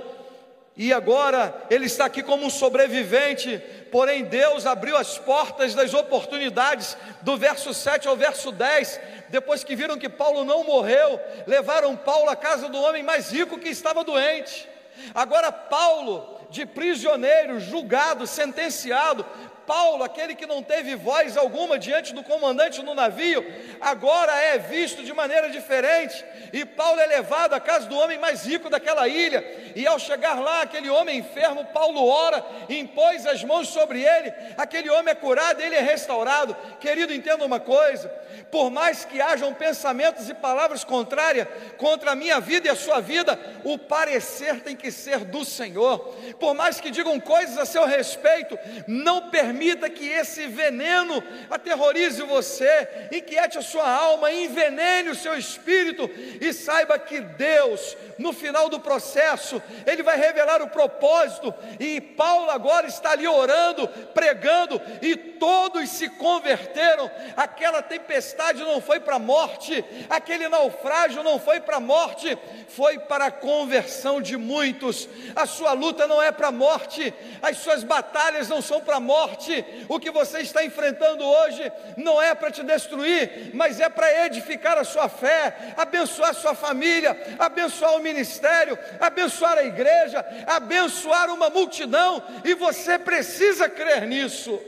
[0.76, 3.56] e agora ele está aqui como um sobrevivente,
[3.90, 9.00] porém Deus abriu as portas das oportunidades, do verso 7 ao verso 10.
[9.30, 13.58] Depois que viram que Paulo não morreu, levaram Paulo à casa do homem mais rico
[13.58, 14.68] que estava doente.
[15.14, 19.24] Agora, Paulo, de prisioneiro, julgado, sentenciado,
[19.66, 23.44] Paulo, aquele que não teve voz alguma diante do comandante no navio,
[23.80, 26.24] agora é visto de maneira diferente.
[26.52, 29.44] E Paulo é levado à casa do homem mais rico daquela ilha.
[29.74, 34.32] E ao chegar lá, aquele homem enfermo, Paulo ora, impôs as mãos sobre ele.
[34.56, 36.56] Aquele homem é curado, ele é restaurado.
[36.78, 38.08] Querido, entenda uma coisa:
[38.50, 43.00] por mais que hajam pensamentos e palavras contrárias contra a minha vida e a sua
[43.00, 45.98] vida, o parecer tem que ser do Senhor.
[46.38, 52.20] Por mais que digam coisas a seu respeito, não permita permita que esse veneno aterrorize
[52.22, 58.68] você, inquiete a sua alma, envenene o seu espírito e saiba que Deus, no final
[58.68, 61.54] do processo, Ele vai revelar o propósito.
[61.78, 67.08] E Paulo agora está ali orando, pregando, e todos se converteram.
[67.36, 72.36] Aquela tempestade não foi para a morte, aquele naufrágio não foi para a morte,
[72.68, 75.08] foi para a conversão de muitos.
[75.36, 79.00] A sua luta não é para a morte, as suas batalhas não são para a
[79.00, 79.64] morte morte.
[79.88, 84.78] O que você está enfrentando hoje não é para te destruir, mas é para edificar
[84.78, 91.50] a sua fé, abençoar a sua família, abençoar o ministério, abençoar a igreja, abençoar uma
[91.50, 94.60] multidão, e você precisa crer nisso.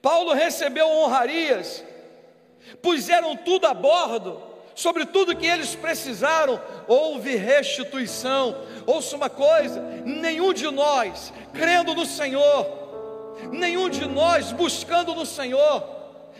[0.00, 1.84] Paulo recebeu honrarias,
[2.80, 8.56] puseram tudo a bordo, sobre tudo que eles precisaram, houve restituição.
[8.86, 12.66] Ouça uma coisa: nenhum de nós, crendo no Senhor,
[13.50, 15.84] nenhum de nós buscando no Senhor,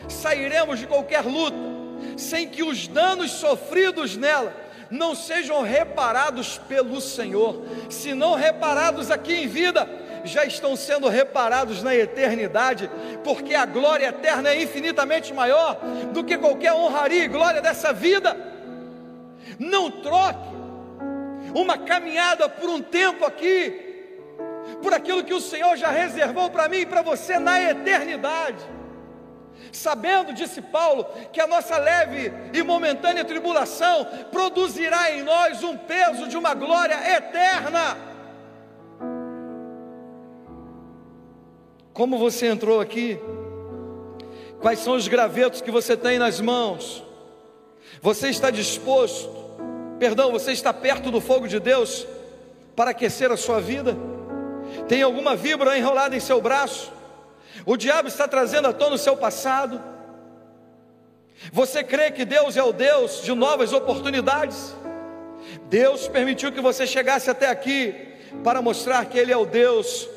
[0.09, 1.73] sairemos de qualquer luta
[2.17, 4.55] sem que os danos sofridos nela
[4.91, 7.63] não sejam reparados pelo Senhor.
[7.89, 9.89] Se não reparados aqui em vida,
[10.25, 12.91] já estão sendo reparados na eternidade,
[13.25, 15.79] porque a glória eterna é infinitamente maior
[16.13, 18.37] do que qualquer honraria e glória dessa vida.
[19.59, 20.49] Não troque
[21.55, 23.91] uma caminhada por um tempo aqui,
[24.83, 28.65] por aquilo que o Senhor já reservou para mim e para você na eternidade.
[29.71, 36.29] Sabendo, disse Paulo, que a nossa leve e momentânea tribulação produzirá em nós um peso
[36.29, 38.12] de uma glória eterna.
[41.93, 43.19] Como você entrou aqui?
[44.61, 47.05] Quais são os gravetos que você tem nas mãos?
[48.01, 49.31] Você está disposto,
[49.99, 52.07] perdão, você está perto do fogo de Deus
[52.75, 53.97] para aquecer a sua vida?
[54.89, 56.91] Tem alguma vibra enrolada em seu braço?
[57.67, 59.83] O diabo está trazendo à tona o seu passado?
[61.53, 64.75] Você crê que Deus é o Deus de novas oportunidades?
[65.65, 67.95] Deus permitiu que você chegasse até aqui
[68.43, 70.09] para mostrar que Ele é o Deus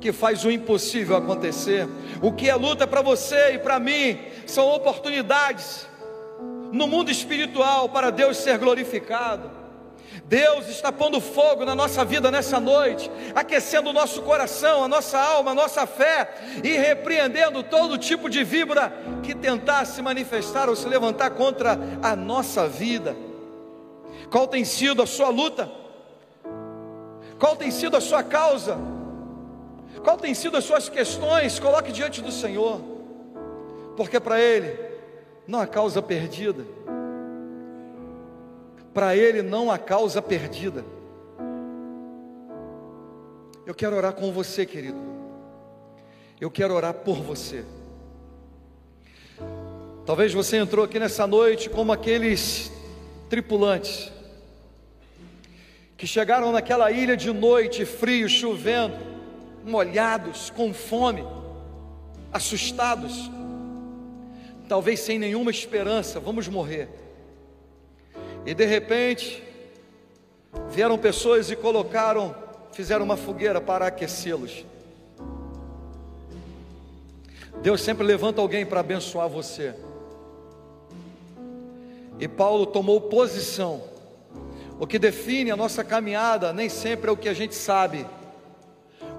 [0.00, 1.88] que faz o impossível acontecer.
[2.20, 5.86] O que é luta para você e para mim são oportunidades
[6.72, 9.62] no mundo espiritual para Deus ser glorificado.
[10.24, 15.18] Deus está pondo fogo na nossa vida nessa noite, aquecendo o nosso coração, a nossa
[15.18, 20.76] alma, a nossa fé e repreendendo todo tipo de vibra que tentar se manifestar ou
[20.76, 23.16] se levantar contra a nossa vida.
[24.30, 25.70] Qual tem sido a sua luta?
[27.38, 28.78] Qual tem sido a sua causa?
[30.02, 31.60] Qual tem sido as suas questões?
[31.60, 32.80] Coloque diante do Senhor,
[33.96, 34.76] porque para Ele
[35.46, 36.64] não há causa perdida.
[38.92, 40.84] Para Ele não há causa perdida.
[43.64, 44.98] Eu quero orar com você, querido.
[46.40, 47.64] Eu quero orar por você.
[50.04, 52.72] Talvez você entrou aqui nessa noite como aqueles
[53.30, 54.10] tripulantes
[55.96, 59.11] que chegaram naquela ilha de noite, frio, chovendo
[59.64, 61.24] molhados, com fome,
[62.32, 63.30] assustados,
[64.68, 66.88] talvez sem nenhuma esperança, vamos morrer.
[68.44, 69.42] E de repente,
[70.70, 72.34] vieram pessoas e colocaram,
[72.72, 74.64] fizeram uma fogueira para aquecê-los.
[77.62, 79.74] Deus sempre levanta alguém para abençoar você.
[82.18, 83.84] E Paulo tomou posição.
[84.80, 88.04] O que define a nossa caminhada nem sempre é o que a gente sabe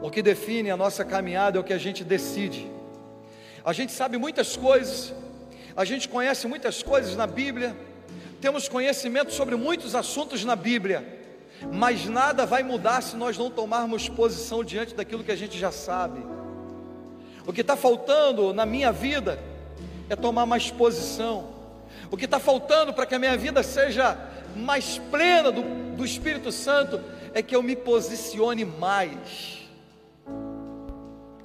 [0.03, 2.69] o que define a nossa caminhada é o que a gente decide.
[3.63, 5.13] A gente sabe muitas coisas,
[5.77, 7.73] a gente conhece muitas coisas na Bíblia,
[8.41, 11.07] temos conhecimento sobre muitos assuntos na Bíblia,
[11.71, 15.71] mas nada vai mudar se nós não tomarmos posição diante daquilo que a gente já
[15.71, 16.21] sabe.
[17.47, 19.39] O que está faltando na minha vida
[20.09, 21.47] é tomar mais posição.
[22.11, 24.17] O que está faltando para que a minha vida seja
[24.53, 26.99] mais plena do, do Espírito Santo
[27.33, 29.62] é que eu me posicione mais.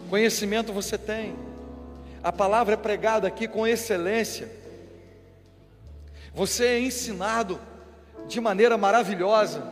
[0.09, 1.37] Conhecimento você tem.
[2.23, 4.51] A palavra é pregada aqui com excelência.
[6.35, 7.61] Você é ensinado
[8.27, 9.63] de maneira maravilhosa.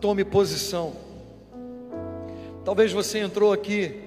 [0.00, 0.94] Tome posição.
[2.64, 4.02] Talvez você entrou aqui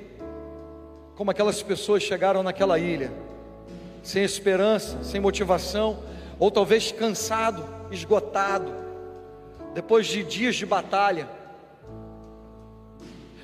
[1.16, 3.12] como aquelas pessoas chegaram naquela ilha,
[4.04, 6.00] sem esperança, sem motivação,
[6.38, 8.72] ou talvez cansado, esgotado,
[9.74, 11.39] depois de dias de batalha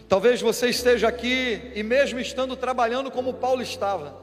[0.08, 4.14] Talvez você esteja aqui e mesmo estando trabalhando como Paulo estava,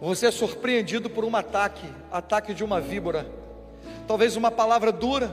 [0.00, 3.26] você é surpreendido por um ataque, ataque de uma víbora.
[4.08, 5.32] Talvez uma palavra dura,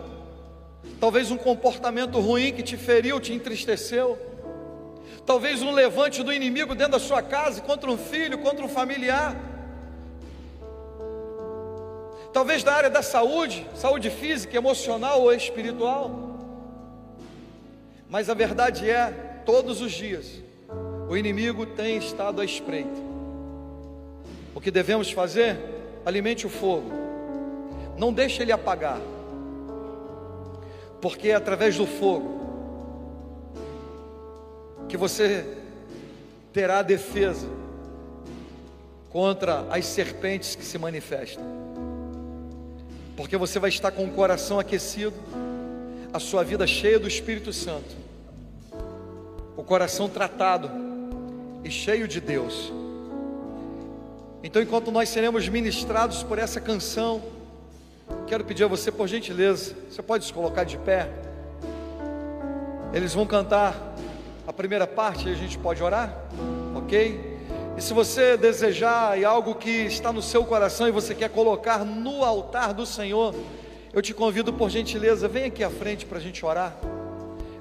[1.00, 4.18] talvez um comportamento ruim que te feriu, te entristeceu.
[5.26, 9.36] Talvez um levante do inimigo dentro da sua casa contra um filho, contra um familiar.
[12.32, 16.12] Talvez da área da saúde, saúde física, emocional ou espiritual.
[18.08, 20.44] Mas a verdade é todos os dias,
[21.08, 23.00] o inimigo tem estado à espreita.
[24.54, 25.58] O que devemos fazer?
[26.06, 26.92] Alimente o fogo,
[27.98, 29.00] não deixe ele apagar,
[31.02, 32.36] porque é através do fogo
[34.90, 35.46] que você
[36.52, 37.48] terá defesa
[39.10, 41.44] contra as serpentes que se manifestam,
[43.16, 45.16] porque você vai estar com o coração aquecido,
[46.12, 48.07] a sua vida cheia do Espírito Santo
[49.58, 50.72] o coração tratado
[51.64, 52.72] e cheio de Deus.
[54.42, 57.22] Então, enquanto nós seremos ministrados por essa canção,
[58.26, 61.10] Quero pedir a você, por gentileza, você pode se colocar de pé.
[62.94, 63.96] Eles vão cantar
[64.46, 66.14] a primeira parte e a gente pode orar,
[66.76, 67.38] ok?
[67.78, 71.86] E se você desejar e algo que está no seu coração e você quer colocar
[71.86, 73.36] no altar do Senhor,
[73.94, 76.76] eu te convido por gentileza, vem aqui à frente para a gente orar.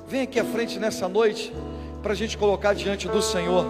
[0.06, 1.52] Vem aqui à frente nessa noite
[2.06, 3.66] para a gente colocar diante do Senhor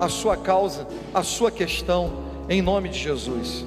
[0.00, 3.64] a sua causa, a sua questão, em nome de Jesus.